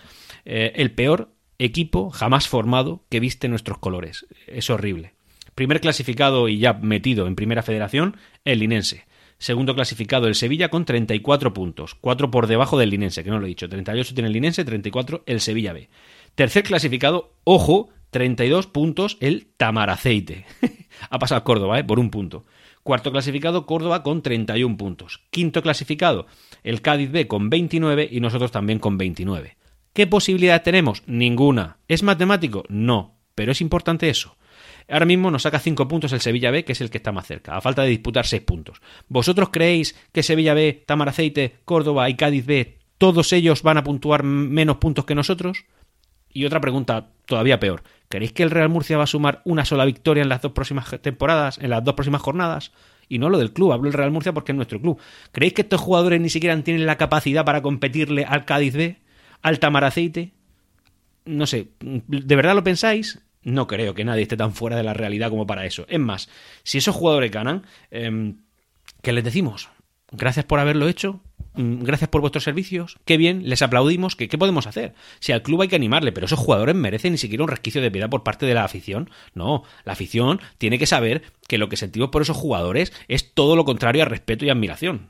Eh, 0.45 0.71
el 0.77 0.91
peor 0.95 1.36
equipo 1.59 2.09
jamás 2.09 2.47
formado 2.47 3.03
que 3.09 3.19
viste 3.19 3.47
nuestros 3.47 3.77
colores. 3.77 4.25
Es 4.47 4.69
horrible. 4.69 5.13
Primer 5.55 5.81
clasificado 5.81 6.49
y 6.49 6.59
ya 6.59 6.73
metido 6.73 7.27
en 7.27 7.35
primera 7.35 7.63
federación, 7.63 8.17
el 8.45 8.59
Linense. 8.59 9.05
Segundo 9.39 9.75
clasificado 9.75 10.27
el 10.27 10.35
Sevilla 10.35 10.69
con 10.69 10.85
34 10.85 11.53
puntos, 11.53 11.95
4 11.95 12.31
por 12.31 12.47
debajo 12.47 12.77
del 12.77 12.89
Linense, 12.89 13.23
que 13.23 13.29
no 13.29 13.39
lo 13.39 13.45
he 13.45 13.49
dicho. 13.49 13.69
38 13.69 14.13
tiene 14.13 14.27
el 14.27 14.33
Linense, 14.33 14.65
34 14.65 15.23
el 15.25 15.41
Sevilla 15.41 15.73
B. 15.73 15.89
Tercer 16.35 16.63
clasificado, 16.63 17.33
ojo, 17.43 17.89
32 18.11 18.67
puntos 18.67 19.17
el 19.19 19.47
Tamaraceite. 19.57 20.45
ha 21.09 21.19
pasado 21.19 21.43
Córdoba, 21.43 21.79
¿eh? 21.79 21.83
por 21.83 21.99
un 21.99 22.09
punto. 22.09 22.45
Cuarto 22.83 23.11
clasificado, 23.11 23.65
Córdoba 23.65 24.01
con 24.01 24.21
31 24.21 24.77
puntos. 24.77 25.21
Quinto 25.29 25.61
clasificado, 25.61 26.25
el 26.63 26.81
Cádiz 26.81 27.11
B 27.11 27.27
con 27.27 27.49
29 27.49 28.07
y 28.09 28.19
nosotros 28.19 28.51
también 28.51 28.79
con 28.79 28.97
29. 28.97 29.56
¿Qué 29.97 30.05
posibilidad 30.05 30.61
tenemos? 30.61 31.01
Ninguna. 31.07 31.79
¿Es 31.87 32.03
matemático? 32.03 32.63
No. 32.69 33.15
Pero 33.33 33.51
es 33.51 33.61
importante 33.61 34.09
eso. 34.09 34.37
Ahora 34.87 35.07
mismo 35.07 35.31
nos 35.31 35.41
saca 35.41 35.57
5 35.57 35.87
puntos 35.87 36.13
el 36.13 36.21
Sevilla 36.21 36.51
B, 36.51 36.63
que 36.63 36.73
es 36.73 36.81
el 36.81 36.91
que 36.91 36.97
está 36.97 37.11
más 37.11 37.25
cerca, 37.25 37.57
a 37.57 37.61
falta 37.61 37.81
de 37.81 37.89
disputar 37.89 38.27
6 38.27 38.43
puntos. 38.43 38.79
¿Vosotros 39.07 39.49
creéis 39.49 39.95
que 40.11 40.21
Sevilla 40.21 40.53
B, 40.53 40.83
Tamaraceite, 40.85 41.55
Córdoba 41.65 42.11
y 42.11 42.15
Cádiz 42.15 42.45
B, 42.45 42.77
todos 42.99 43.33
ellos 43.33 43.63
van 43.63 43.79
a 43.79 43.83
puntuar 43.83 44.21
menos 44.21 44.77
puntos 44.77 45.03
que 45.03 45.15
nosotros? 45.15 45.65
Y 46.29 46.45
otra 46.45 46.61
pregunta 46.61 47.09
todavía 47.25 47.59
peor. 47.59 47.81
¿Queréis 48.07 48.33
que 48.33 48.43
el 48.43 48.51
Real 48.51 48.69
Murcia 48.69 48.97
va 48.97 49.05
a 49.05 49.07
sumar 49.07 49.41
una 49.45 49.65
sola 49.65 49.83
victoria 49.83 50.21
en 50.21 50.29
las 50.29 50.43
dos 50.43 50.51
próximas 50.51 50.95
temporadas, 51.01 51.57
en 51.57 51.71
las 51.71 51.83
dos 51.83 51.95
próximas 51.95 52.21
jornadas? 52.21 52.71
Y 53.09 53.17
no 53.17 53.31
lo 53.31 53.39
del 53.39 53.51
club, 53.51 53.71
hablo 53.71 53.85
del 53.85 53.97
Real 53.97 54.11
Murcia 54.11 54.31
porque 54.31 54.51
es 54.51 54.55
nuestro 54.57 54.79
club. 54.79 54.99
¿Creéis 55.31 55.53
que 55.53 55.63
estos 55.63 55.81
jugadores 55.81 56.21
ni 56.21 56.29
siquiera 56.29 56.61
tienen 56.61 56.85
la 56.85 56.97
capacidad 56.97 57.43
para 57.43 57.63
competirle 57.63 58.25
al 58.25 58.45
Cádiz 58.45 58.75
B? 58.75 59.06
Aceite 59.41 60.33
No 61.25 61.45
sé, 61.47 61.69
¿de 61.79 62.35
verdad 62.35 62.55
lo 62.55 62.63
pensáis? 62.63 63.19
No 63.43 63.67
creo 63.67 63.93
que 63.93 64.03
nadie 64.03 64.23
esté 64.23 64.35
tan 64.35 64.53
fuera 64.53 64.75
de 64.75 64.83
la 64.83 64.93
realidad 64.93 65.29
como 65.29 65.47
para 65.47 65.65
eso. 65.65 65.85
Es 65.87 65.99
más, 65.99 66.29
si 66.63 66.79
esos 66.79 66.95
jugadores 66.95 67.31
ganan, 67.31 67.65
em, 67.91 68.37
¿qué 69.01 69.13
les 69.13 69.23
decimos? 69.23 69.69
Gracias 70.11 70.45
por 70.45 70.59
haberlo 70.59 70.87
hecho, 70.87 71.21
mm, 71.53 71.83
gracias 71.83 72.09
por 72.09 72.21
vuestros 72.21 72.43
servicios, 72.43 72.97
qué 73.05 73.17
bien, 73.17 73.47
les 73.47 73.61
aplaudimos, 73.61 74.15
¿qué, 74.15 74.27
¿qué 74.27 74.37
podemos 74.37 74.67
hacer? 74.67 74.95
Si 75.19 75.31
al 75.31 75.43
club 75.43 75.61
hay 75.61 75.67
que 75.69 75.75
animarle, 75.75 76.11
pero 76.11 76.25
esos 76.25 76.39
jugadores 76.39 76.75
merecen 76.75 77.13
ni 77.13 77.17
siquiera 77.17 77.43
un 77.43 77.49
resquicio 77.49 77.81
de 77.81 77.91
piedad 77.91 78.09
por 78.09 78.23
parte 78.23 78.45
de 78.45 78.53
la 78.53 78.63
afición. 78.63 79.09
No, 79.33 79.63
la 79.85 79.93
afición 79.93 80.41
tiene 80.57 80.79
que 80.79 80.85
saber 80.85 81.23
que 81.47 81.57
lo 81.57 81.69
que 81.69 81.77
sentimos 81.77 82.09
por 82.09 82.21
esos 82.21 82.37
jugadores 82.37 82.93
es 83.07 83.33
todo 83.33 83.55
lo 83.55 83.65
contrario 83.65 84.01
a 84.01 84.05
respeto 84.05 84.45
y 84.45 84.49
admiración 84.49 85.09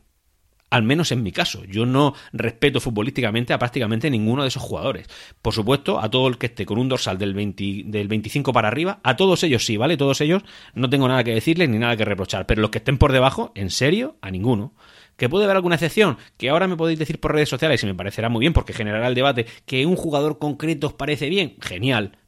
al 0.70 0.84
menos 0.84 1.12
en 1.12 1.24
mi 1.24 1.32
caso. 1.32 1.64
Yo 1.66 1.86
no 1.86 2.14
respeto 2.34 2.80
futbolísticamente 2.80 3.54
a 3.54 3.60
prácticamente 3.60 4.10
ninguno 4.10 4.44
de 4.44 4.50
esos 4.50 4.62
jugadores. 4.64 5.08
Por 5.42 5.54
supuesto, 5.54 6.00
a 6.00 6.10
todo 6.10 6.28
el 6.28 6.38
que 6.38 6.48
esté 6.48 6.66
con 6.66 6.78
un 6.78 6.90
dorsal 6.90 7.18
del, 7.18 7.34
del 7.34 8.08
25 8.08 8.52
para 8.54 8.68
arriba, 8.68 9.00
a 9.04 9.16
todos 9.16 9.44
ellos 9.44 9.66
sí, 9.66 9.78
¿vale? 9.78 9.98
Todos 9.98 10.22
ellos 10.22 10.44
no 10.74 10.90
tengo 10.90 11.08
nada 11.08 11.24
que 11.24 11.34
decirles 11.34 11.70
ni 11.70 11.78
nada 11.78 11.96
que 11.96 12.06
reprochar, 12.06 12.46
pero 12.46 12.62
los 12.62 12.72
que 12.72 12.80
estén 12.80 12.98
por 12.98 13.12
debajo, 13.12 13.52
en 13.56 13.70
serio, 13.70 14.18
a 14.22 14.32
ninguno. 14.32 14.74
¿Que 15.16 15.30
puede 15.30 15.46
haber 15.46 15.56
alguna 15.56 15.76
excepción? 15.76 16.18
Que 16.38 16.50
ahora 16.50 16.68
me 16.68 16.78
podéis 16.78 17.00
decir 17.00 17.20
por 17.20 17.34
redes 17.34 17.50
sociales 17.50 17.82
y 17.82 17.88
me 17.88 17.96
parecerá 17.96 18.30
muy 18.30 18.42
bien 18.42 18.54
porque 18.54 18.74
generará 18.74 19.08
el 19.08 19.16
debate 19.16 19.48
que 19.66 19.86
un 19.86 19.96
jugador 19.96 20.38
concreto 20.38 20.88
os 20.88 20.94
parece 20.94 21.28
bien. 21.30 21.56
Genial. 21.60 22.20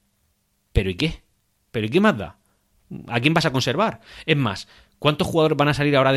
¿Pero 0.74 0.90
y 0.90 0.96
qué? 0.96 1.22
¿Pero 1.72 1.86
y 1.86 1.90
qué 1.90 2.00
más 2.00 2.18
da? 2.18 2.40
¿A 3.08 3.20
quién 3.20 3.36
vas 3.36 3.46
a 3.46 3.52
conservar? 3.52 4.02
Es 4.26 4.38
más, 4.38 4.68
¿cuántos 4.98 5.28
jugadores 5.28 5.56
van 5.56 5.68
a 5.68 5.76
salir 5.76 5.96
ahora 5.96 6.14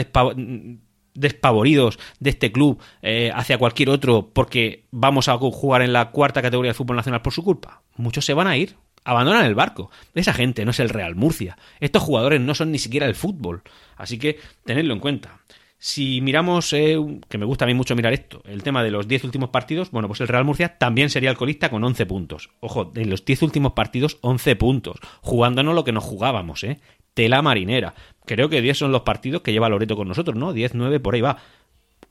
despavoridos 1.15 1.99
de 2.21 2.31
este 2.31 2.53
club 2.53 2.81
eh, 3.03 3.31
hacia 3.35 3.59
cualquier 3.59 3.91
otro 3.91 4.31
porque 4.33 4.85
vamos 4.91 5.29
a 5.29 5.37
jugar 5.39 5.83
en 5.83 5.93
la 5.93 6.11
cuarta 6.11 6.43
categoría 6.43 6.71
del 6.71 6.77
fútbol 6.77 6.97
nacional 6.97 7.23
por 7.23 7.33
su 7.33 7.43
culpa? 7.43 7.83
Muchos 7.97 8.25
se 8.25 8.35
van 8.35 8.47
a 8.47 8.57
ir, 8.57 8.77
abandonan 9.05 9.45
el 9.45 9.55
barco. 9.55 9.91
Esa 10.15 10.33
gente 10.33 10.65
no 10.65 10.71
es 10.71 10.81
el 10.81 10.89
Real 10.89 11.15
Murcia. 11.15 11.57
Estos 11.81 12.03
jugadores 12.03 12.41
no 12.41 12.55
son 12.55 12.73
ni 12.73 12.79
siquiera 12.79 13.07
el 13.07 13.15
fútbol. 13.15 13.63
Así 13.97 14.19
que 14.19 14.39
tenedlo 14.65 14.95
en 14.95 15.01
cuenta. 15.01 15.41
Si 15.85 16.21
miramos, 16.21 16.73
eh, 16.75 16.97
que 17.29 17.39
me 17.39 17.45
gusta 17.45 17.65
a 17.65 17.67
mí 17.67 17.75
mucho 17.75 17.97
mirar 17.97 18.13
esto, 18.13 18.41
el 18.47 18.63
tema 18.63 18.85
de 18.85 18.93
los 18.93 19.09
10 19.09 19.25
últimos 19.25 19.51
partidos, 19.51 19.91
bueno, 19.91 20.07
pues 20.07 20.21
el 20.21 20.29
Real 20.29 20.45
Murcia 20.45 20.79
también 20.79 21.11
sería 21.11 21.29
el 21.29 21.37
colista 21.37 21.71
con 21.71 21.83
11 21.83 22.07
puntos. 22.07 22.51
Ojo, 22.61 22.93
en 22.95 23.11
los 23.11 23.25
10 23.25 23.43
últimos 23.43 23.73
partidos, 23.73 24.19
11 24.21 24.55
puntos, 24.55 24.99
jugándonos 25.23 25.75
lo 25.75 25.83
que 25.83 25.91
nos 25.91 26.05
jugábamos, 26.05 26.63
¿eh? 26.63 26.79
Tela 27.15 27.43
marinera. 27.43 27.95
Creo 28.25 28.49
que 28.49 28.63
10 28.63 28.79
son 28.79 28.93
los 28.93 29.03
partidos 29.03 29.43
que 29.43 29.53
lleva 29.53 29.69
Loreto 29.69 29.97
con 29.97 30.09
nosotros, 30.09 30.37
¿no? 30.37 30.53
10, 30.53 30.75
9, 30.75 31.01
por 31.01 31.15
ahí 31.15 31.21
va. 31.21 31.39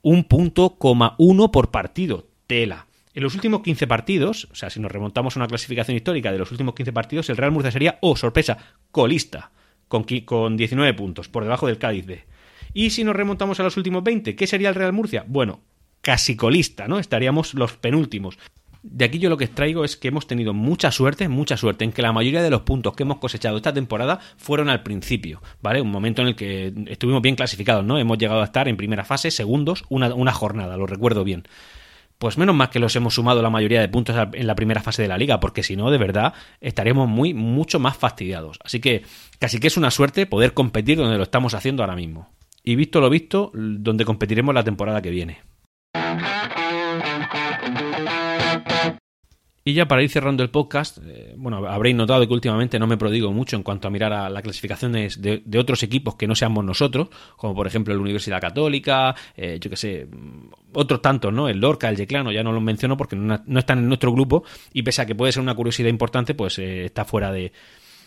Un 0.02 0.24
punto, 0.24 0.76
coma 0.76 1.14
uno 1.18 1.50
por 1.50 1.70
partido. 1.70 2.28
Tela. 2.46 2.86
En 3.14 3.22
los 3.22 3.34
últimos 3.34 3.62
15 3.62 3.86
partidos, 3.86 4.48
o 4.50 4.54
sea, 4.54 4.70
si 4.70 4.80
nos 4.80 4.90
remontamos 4.90 5.36
a 5.36 5.40
una 5.40 5.46
clasificación 5.46 5.96
histórica 5.96 6.32
de 6.32 6.38
los 6.38 6.50
últimos 6.50 6.74
15 6.74 6.92
partidos, 6.92 7.28
el 7.30 7.36
Real 7.36 7.52
Murcia 7.52 7.70
sería, 7.70 7.98
oh, 8.00 8.16
sorpresa, 8.16 8.58
colista, 8.90 9.52
con, 9.88 10.04
con 10.24 10.56
19 10.56 10.94
puntos, 10.94 11.28
por 11.28 11.44
debajo 11.44 11.66
del 11.66 11.78
Cádiz 11.78 12.06
B. 12.06 12.24
Y 12.72 12.90
si 12.90 13.04
nos 13.04 13.14
remontamos 13.14 13.60
a 13.60 13.64
los 13.64 13.76
últimos 13.76 14.02
20, 14.02 14.34
¿qué 14.34 14.46
sería 14.46 14.70
el 14.70 14.74
Real 14.74 14.94
Murcia? 14.94 15.24
Bueno, 15.28 15.60
casi 16.00 16.36
colista, 16.36 16.88
¿no? 16.88 16.98
Estaríamos 16.98 17.52
los 17.52 17.76
penúltimos. 17.76 18.38
De 18.82 19.04
aquí 19.04 19.18
yo 19.18 19.30
lo 19.30 19.36
que 19.36 19.44
extraigo 19.44 19.84
es 19.84 19.96
que 19.96 20.08
hemos 20.08 20.26
tenido 20.26 20.52
mucha 20.52 20.90
suerte, 20.90 21.28
mucha 21.28 21.56
suerte 21.56 21.84
en 21.84 21.92
que 21.92 22.02
la 22.02 22.12
mayoría 22.12 22.42
de 22.42 22.50
los 22.50 22.62
puntos 22.62 22.94
que 22.94 23.04
hemos 23.04 23.18
cosechado 23.18 23.56
esta 23.56 23.72
temporada 23.72 24.18
fueron 24.36 24.68
al 24.68 24.82
principio, 24.82 25.40
¿vale? 25.60 25.80
Un 25.80 25.90
momento 25.90 26.22
en 26.22 26.28
el 26.28 26.36
que 26.36 26.72
estuvimos 26.88 27.22
bien 27.22 27.36
clasificados, 27.36 27.84
¿no? 27.84 27.98
Hemos 27.98 28.18
llegado 28.18 28.40
a 28.40 28.44
estar 28.44 28.66
en 28.66 28.76
primera 28.76 29.04
fase, 29.04 29.30
segundos, 29.30 29.84
una, 29.88 30.12
una 30.14 30.32
jornada, 30.32 30.76
lo 30.76 30.86
recuerdo 30.86 31.24
bien 31.24 31.44
pues 32.22 32.38
menos 32.38 32.54
mal 32.54 32.70
que 32.70 32.78
los 32.78 32.94
hemos 32.94 33.16
sumado 33.16 33.42
la 33.42 33.50
mayoría 33.50 33.80
de 33.80 33.88
puntos 33.88 34.14
en 34.32 34.46
la 34.46 34.54
primera 34.54 34.80
fase 34.80 35.02
de 35.02 35.08
la 35.08 35.18
liga, 35.18 35.40
porque 35.40 35.64
si 35.64 35.74
no, 35.74 35.90
de 35.90 35.98
verdad, 35.98 36.34
estaríamos 36.60 37.08
muy, 37.08 37.34
mucho 37.34 37.80
más 37.80 37.96
fastidiados. 37.96 38.60
Así 38.62 38.78
que 38.78 39.02
casi 39.40 39.58
que 39.58 39.66
es 39.66 39.76
una 39.76 39.90
suerte 39.90 40.26
poder 40.26 40.54
competir 40.54 40.98
donde 40.98 41.16
lo 41.16 41.24
estamos 41.24 41.52
haciendo 41.54 41.82
ahora 41.82 41.96
mismo 41.96 42.30
y 42.62 42.76
visto 42.76 43.00
lo 43.00 43.10
visto, 43.10 43.50
donde 43.52 44.04
competiremos 44.04 44.54
la 44.54 44.62
temporada 44.62 45.02
que 45.02 45.10
viene. 45.10 45.40
Y 49.64 49.74
ya 49.74 49.86
para 49.86 50.02
ir 50.02 50.10
cerrando 50.10 50.42
el 50.42 50.50
podcast, 50.50 50.98
eh, 51.06 51.34
bueno, 51.36 51.64
habréis 51.68 51.94
notado 51.94 52.26
que 52.26 52.34
últimamente 52.34 52.80
no 52.80 52.88
me 52.88 52.96
prodigo 52.96 53.32
mucho 53.32 53.54
en 53.54 53.62
cuanto 53.62 53.86
a 53.86 53.92
mirar 53.92 54.12
a 54.12 54.28
las 54.28 54.42
clasificaciones 54.42 55.22
de, 55.22 55.42
otros 55.56 55.84
equipos 55.84 56.16
que 56.16 56.26
no 56.26 56.34
seamos 56.34 56.64
nosotros, 56.64 57.08
como 57.36 57.54
por 57.54 57.68
ejemplo 57.68 57.94
la 57.94 58.00
Universidad 58.00 58.40
Católica, 58.40 59.14
eh, 59.36 59.58
yo 59.60 59.70
que 59.70 59.76
sé, 59.76 60.08
otros 60.72 61.00
tantos, 61.00 61.32
¿no? 61.32 61.48
El 61.48 61.60
Lorca, 61.60 61.88
el 61.88 61.96
Yeclano, 61.96 62.32
ya 62.32 62.42
no 62.42 62.50
los 62.50 62.62
menciono 62.62 62.96
porque 62.96 63.14
no, 63.14 63.40
están 63.56 63.78
en 63.78 63.86
nuestro 63.86 64.10
grupo 64.10 64.42
y 64.72 64.82
pese 64.82 65.02
a 65.02 65.06
que 65.06 65.14
puede 65.14 65.30
ser 65.30 65.42
una 65.42 65.54
curiosidad 65.54 65.88
importante, 65.88 66.34
pues 66.34 66.58
eh, 66.58 66.86
está 66.86 67.04
fuera 67.04 67.30
de, 67.30 67.52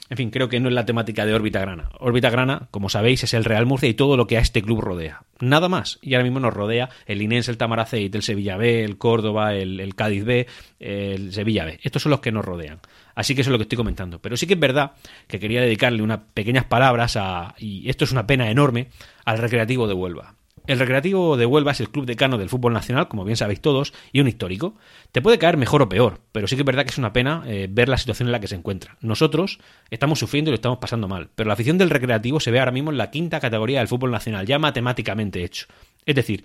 en 0.08 0.18
fin, 0.18 0.30
creo 0.30 0.50
que 0.50 0.60
no 0.60 0.70
es 0.70 0.76
la 0.76 0.86
temática 0.86 1.26
de 1.26 1.34
Órbita 1.34 1.60
Grana. 1.60 1.90
Órbita 2.00 2.30
Grana, 2.30 2.68
como 2.70 2.90
sabéis, 2.90 3.24
es 3.24 3.34
el 3.34 3.44
Real 3.44 3.66
Murcia 3.66 3.90
y 3.90 3.96
todo 3.96 4.18
lo 4.18 4.28
que 4.28 4.38
a 4.38 4.40
este 4.40 4.62
club 4.62 4.80
rodea. 4.82 5.24
Nada 5.40 5.68
más. 5.68 5.98
Y 6.04 6.14
ahora 6.14 6.26
mismo 6.26 6.40
nos 6.40 6.54
rodea 6.54 6.90
el 7.08 7.24
Inés, 7.24 7.50
el 7.50 7.58
Tamaraceit, 7.58 8.14
el 8.14 8.22
Sevilla 8.22 8.56
B, 8.56 8.84
el 8.84 9.00
Córdoba, 9.00 9.56
el, 9.56 9.96
Cádiz 9.96 10.24
B, 10.24 10.46
el 10.80 11.34
Sevilla 11.34 11.66
B. 11.66 11.80
Estos 11.82 12.04
son 12.04 12.12
los 12.12 12.20
que 12.20 12.32
nos 12.32 12.46
rodean. 12.46 12.82
Así 13.16 13.34
que 13.34 13.42
eso 13.42 13.50
es 13.50 13.52
lo 13.52 13.58
que 13.58 13.64
estoy 13.64 13.78
comentando. 13.78 14.20
Pero 14.20 14.38
sí 14.38 14.46
que 14.46 14.54
es 14.54 14.60
verdad 14.60 14.92
que 15.28 15.40
quería 15.40 15.62
dedicarle 15.62 16.04
unas 16.04 16.20
pequeñas 16.36 16.66
palabras 16.66 17.18
a, 17.18 17.56
y 17.58 17.90
esto 17.90 18.04
es 18.04 18.12
una 18.12 18.28
pena 18.28 18.52
enorme, 18.52 18.90
al 19.26 19.40
Recreativo 19.40 19.88
de 19.88 19.96
Huelva. 19.96 20.36
El 20.68 20.80
Recreativo 20.80 21.38
de 21.38 21.46
Huelva 21.46 21.72
es 21.72 21.80
el 21.80 21.90
club 21.90 22.06
decano 22.06 22.38
del 22.38 22.50
fútbol 22.50 22.74
nacional, 22.74 23.08
como 23.08 23.24
bien 23.24 23.38
sabéis 23.38 23.62
todos, 23.62 23.94
y 24.12 24.20
un 24.20 24.28
histórico. 24.28 24.76
Te 25.12 25.22
puede 25.22 25.38
caer 25.38 25.58
mejor 25.58 25.82
o 25.82 25.90
peor, 25.90 26.22
pero 26.32 26.48
sí 26.48 26.56
que 26.56 26.64
es 26.64 26.66
verdad 26.66 26.84
que 26.84 26.92
es 26.92 26.98
una 26.98 27.14
pena 27.14 27.44
eh, 27.46 27.68
ver 27.70 27.90
la 27.90 27.98
situación 27.98 28.28
en 28.28 28.32
la 28.32 28.40
que 28.40 28.48
se 28.48 28.56
encuentra. 28.56 28.98
Nosotros 29.02 29.60
estamos 29.90 30.20
sufriendo 30.20 30.50
y 30.50 30.54
lo 30.54 30.56
estamos 30.56 30.80
pasando 30.80 31.08
mal, 31.08 31.30
pero 31.36 31.48
la 31.48 31.54
afición 31.54 31.78
del 31.78 31.90
Recreativo 31.90 32.40
se 32.40 32.52
ve 32.52 32.60
ahora 32.60 32.72
mismo 32.72 32.92
en 32.92 32.98
la 32.98 33.12
quinta 33.12 33.40
categoría 33.40 33.80
del 33.80 33.88
fútbol 33.88 34.12
nacional, 34.12 34.46
ya 34.46 34.58
matemáticamente 34.60 35.44
hecho. 35.44 35.68
Es 36.06 36.16
decir, 36.16 36.44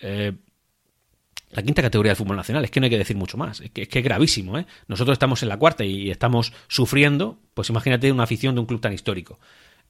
eh, 0.00 0.32
la 1.50 1.62
quinta 1.62 1.82
categoría 1.82 2.10
del 2.10 2.16
fútbol 2.16 2.36
nacional, 2.36 2.64
es 2.64 2.70
que 2.70 2.80
no 2.80 2.84
hay 2.84 2.90
que 2.90 2.98
decir 2.98 3.16
mucho 3.16 3.36
más, 3.36 3.60
es 3.60 3.70
que, 3.70 3.88
es 3.90 4.04
gravísimo, 4.04 4.58
¿eh? 4.58 4.66
Nosotros 4.88 5.14
estamos 5.14 5.42
en 5.42 5.48
la 5.48 5.56
cuarta 5.56 5.84
y 5.84 6.10
estamos 6.10 6.52
sufriendo, 6.68 7.38
pues 7.54 7.70
imagínate 7.70 8.10
una 8.10 8.24
afición 8.24 8.54
de 8.54 8.60
un 8.60 8.66
club 8.66 8.80
tan 8.80 8.92
histórico. 8.92 9.38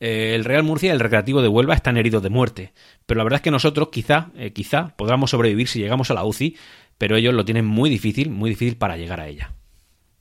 Eh, 0.00 0.34
el 0.34 0.44
Real 0.44 0.62
Murcia 0.62 0.88
y 0.88 0.92
el 0.92 1.00
Recreativo 1.00 1.42
de 1.42 1.48
Huelva 1.48 1.74
están 1.74 1.96
heridos 1.96 2.22
de 2.22 2.30
muerte. 2.30 2.72
Pero 3.06 3.18
la 3.18 3.24
verdad 3.24 3.38
es 3.38 3.42
que 3.42 3.50
nosotros 3.50 3.88
quizá, 3.90 4.30
eh, 4.36 4.52
quizá 4.52 4.94
podamos 4.96 5.30
sobrevivir 5.30 5.68
si 5.68 5.78
llegamos 5.78 6.10
a 6.10 6.14
la 6.14 6.24
UCI, 6.24 6.56
pero 6.98 7.16
ellos 7.16 7.34
lo 7.34 7.44
tienen 7.44 7.66
muy 7.66 7.90
difícil, 7.90 8.30
muy 8.30 8.50
difícil 8.50 8.76
para 8.76 8.96
llegar 8.96 9.20
a 9.20 9.28
ella. 9.28 9.52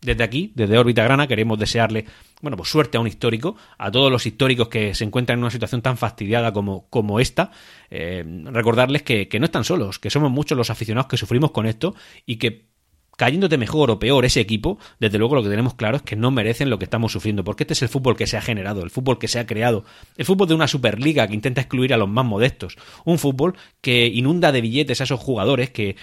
Desde 0.01 0.23
aquí, 0.23 0.51
desde 0.53 0.77
Órbita 0.77 1.03
Grana, 1.03 1.25
queremos 1.25 1.57
desearle, 1.57 2.05
bueno, 2.41 2.57
pues 2.57 2.69
suerte 2.69 2.97
a 2.97 3.01
un 3.01 3.07
histórico, 3.07 3.55
a 3.77 3.89
todos 3.89 4.11
los 4.11 4.25
históricos 4.27 4.67
que 4.67 4.93
se 4.93 5.03
encuentran 5.03 5.39
en 5.39 5.43
una 5.43 5.51
situación 5.51 5.81
tan 5.81 5.97
fastidiada 5.97 6.53
como, 6.53 6.87
como 6.89 7.19
esta, 7.19 7.49
eh, 7.89 8.23
recordarles 8.45 9.01
que, 9.01 9.27
que 9.27 9.39
no 9.39 9.45
están 9.45 9.63
solos, 9.63 9.97
que 9.97 10.11
somos 10.11 10.29
muchos 10.29 10.55
los 10.55 10.69
aficionados 10.69 11.07
que 11.07 11.17
sufrimos 11.17 11.51
con 11.51 11.65
esto 11.65 11.95
y 12.25 12.35
que 12.35 12.74
cayéndote 13.15 13.57
mejor 13.57 13.91
o 13.91 13.99
peor 13.99 14.25
ese 14.25 14.39
equipo, 14.39 14.77
desde 14.99 15.17
luego 15.17 15.35
lo 15.35 15.43
que 15.43 15.49
tenemos 15.49 15.73
claro 15.75 15.97
es 15.97 16.03
que 16.03 16.15
no 16.15 16.31
merecen 16.31 16.69
lo 16.69 16.77
que 16.77 16.85
estamos 16.85 17.11
sufriendo, 17.11 17.43
porque 17.43 17.63
este 17.63 17.73
es 17.73 17.81
el 17.81 17.89
fútbol 17.89 18.15
que 18.15 18.27
se 18.27 18.37
ha 18.37 18.41
generado, 18.41 18.83
el 18.83 18.89
fútbol 18.89 19.17
que 19.19 19.27
se 19.27 19.39
ha 19.39 19.45
creado, 19.45 19.85
el 20.17 20.25
fútbol 20.25 20.47
de 20.47 20.55
una 20.55 20.67
Superliga 20.67 21.27
que 21.27 21.33
intenta 21.33 21.61
excluir 21.61 21.93
a 21.93 21.97
los 21.97 22.09
más 22.09 22.25
modestos, 22.25 22.77
un 23.05 23.19
fútbol 23.19 23.55
que 23.81 24.07
inunda 24.07 24.51
de 24.51 24.61
billetes 24.61 25.01
a 25.01 25.05
esos 25.05 25.19
jugadores 25.19 25.69
que 25.69 25.95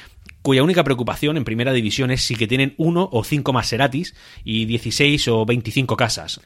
cuya 0.42 0.62
única 0.62 0.84
preocupación 0.84 1.36
en 1.36 1.44
primera 1.44 1.72
división 1.72 2.10
es 2.10 2.22
si 2.22 2.34
que 2.34 2.48
tienen 2.48 2.74
uno 2.76 3.08
o 3.12 3.24
cinco 3.24 3.52
Maseratis 3.52 4.14
y 4.44 4.64
16 4.64 5.28
o 5.28 5.46
25 5.46 5.96
casas. 5.96 6.40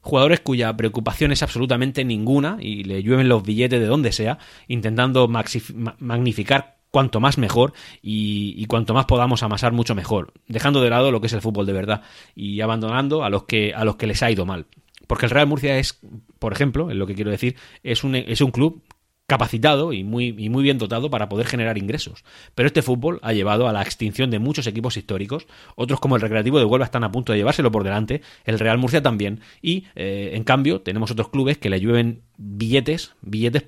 Jugadores 0.00 0.40
cuya 0.40 0.76
preocupación 0.76 1.30
es 1.30 1.42
absolutamente 1.44 2.04
ninguna 2.04 2.56
y 2.60 2.82
le 2.82 3.02
llueven 3.02 3.28
los 3.28 3.44
billetes 3.44 3.78
de 3.78 3.86
donde 3.86 4.10
sea, 4.10 4.38
intentando 4.66 5.28
magnificar 5.28 6.81
cuanto 6.92 7.18
más 7.18 7.38
mejor 7.38 7.72
y, 8.00 8.64
cuanto 8.66 8.94
más 8.94 9.06
podamos 9.06 9.42
amasar 9.42 9.72
mucho 9.72 9.96
mejor, 9.96 10.32
dejando 10.46 10.80
de 10.80 10.90
lado 10.90 11.10
lo 11.10 11.20
que 11.20 11.26
es 11.26 11.32
el 11.32 11.40
fútbol 11.40 11.66
de 11.66 11.72
verdad 11.72 12.02
y 12.36 12.60
abandonando 12.60 13.24
a 13.24 13.30
los 13.30 13.44
que 13.44 13.74
a 13.74 13.84
los 13.84 13.96
que 13.96 14.06
les 14.06 14.22
ha 14.22 14.30
ido 14.30 14.46
mal. 14.46 14.66
Porque 15.08 15.26
el 15.26 15.30
Real 15.30 15.48
Murcia 15.48 15.78
es, 15.78 15.98
por 16.38 16.52
ejemplo, 16.52 16.90
es 16.90 16.96
lo 16.96 17.06
que 17.06 17.14
quiero 17.14 17.30
decir, 17.30 17.56
es 17.82 18.04
un, 18.04 18.14
es 18.14 18.40
un 18.40 18.52
club 18.52 18.82
capacitado 19.26 19.94
y 19.94 20.04
muy, 20.04 20.34
y 20.36 20.50
muy 20.50 20.62
bien 20.62 20.76
dotado 20.76 21.08
para 21.08 21.28
poder 21.28 21.46
generar 21.46 21.78
ingresos. 21.78 22.24
Pero 22.54 22.66
este 22.66 22.82
fútbol 22.82 23.18
ha 23.22 23.32
llevado 23.32 23.66
a 23.66 23.72
la 23.72 23.82
extinción 23.82 24.30
de 24.30 24.38
muchos 24.38 24.66
equipos 24.66 24.98
históricos, 24.98 25.46
otros 25.74 26.00
como 26.00 26.16
el 26.16 26.22
Recreativo 26.22 26.58
de 26.58 26.66
Huelva 26.66 26.84
están 26.84 27.04
a 27.04 27.10
punto 27.10 27.32
de 27.32 27.38
llevárselo 27.38 27.72
por 27.72 27.84
delante, 27.84 28.20
el 28.44 28.58
Real 28.58 28.76
Murcia 28.76 29.02
también, 29.02 29.40
y 29.62 29.86
eh, 29.94 30.32
en 30.34 30.44
cambio 30.44 30.82
tenemos 30.82 31.10
otros 31.10 31.30
clubes 31.30 31.56
que 31.56 31.70
le 31.70 31.80
llueven 31.80 32.22
billetes, 32.36 33.14
billetes 33.22 33.64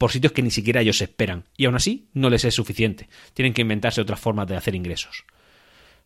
por 0.00 0.12
sitios 0.12 0.32
que 0.32 0.40
ni 0.40 0.50
siquiera 0.50 0.80
ellos 0.80 1.02
esperan, 1.02 1.44
y 1.58 1.66
aún 1.66 1.76
así 1.76 2.06
no 2.14 2.30
les 2.30 2.46
es 2.46 2.54
suficiente. 2.54 3.10
Tienen 3.34 3.52
que 3.52 3.60
inventarse 3.60 4.00
otras 4.00 4.18
formas 4.18 4.48
de 4.48 4.56
hacer 4.56 4.74
ingresos. 4.74 5.26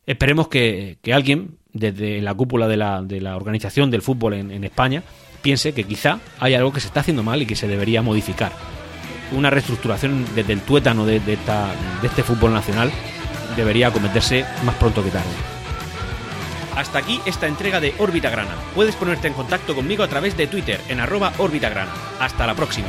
Esperemos 0.04 0.48
que, 0.48 0.98
alguien, 1.12 1.58
desde 1.72 2.20
la 2.20 2.34
cúpula 2.34 2.66
de 2.66 2.76
la, 2.76 3.36
organización 3.36 3.92
del 3.92 4.02
fútbol 4.02 4.34
en, 4.34 4.64
España, 4.64 5.04
piense 5.42 5.74
que 5.74 5.84
quizá 5.84 6.18
hay 6.40 6.54
algo 6.54 6.72
que 6.72 6.80
se 6.80 6.88
está 6.88 7.00
haciendo 7.00 7.22
mal 7.22 7.40
y 7.40 7.46
que 7.46 7.54
se 7.54 7.68
debería 7.68 8.02
modificar. 8.02 8.50
Una 9.30 9.48
reestructuración 9.48 10.26
desde 10.34 10.54
el 10.54 10.62
tuétano 10.62 11.06
de 11.06 11.20
este 12.02 12.24
fútbol 12.24 12.52
nacional 12.52 12.90
debería 13.56 13.88
acometerse 13.88 14.44
más 14.64 14.74
pronto 14.74 15.04
que 15.04 15.10
tarde. 15.10 15.30
Hasta 16.74 16.98
aquí 16.98 17.20
esta 17.26 17.46
entrega 17.46 17.78
de 17.78 17.94
Órbita 17.98 18.28
Grana. 18.28 18.56
Puedes 18.74 18.96
ponerte 18.96 19.28
en 19.28 19.34
contacto 19.34 19.72
conmigo 19.72 20.02
a 20.02 20.08
través 20.08 20.36
de 20.36 20.48
Twitter 20.48 20.80
en 20.88 20.98
arroba 20.98 21.32
Órbita 21.38 21.68
Grana. 21.68 21.92
Hasta 22.18 22.44
la 22.44 22.56
próxima. 22.56 22.88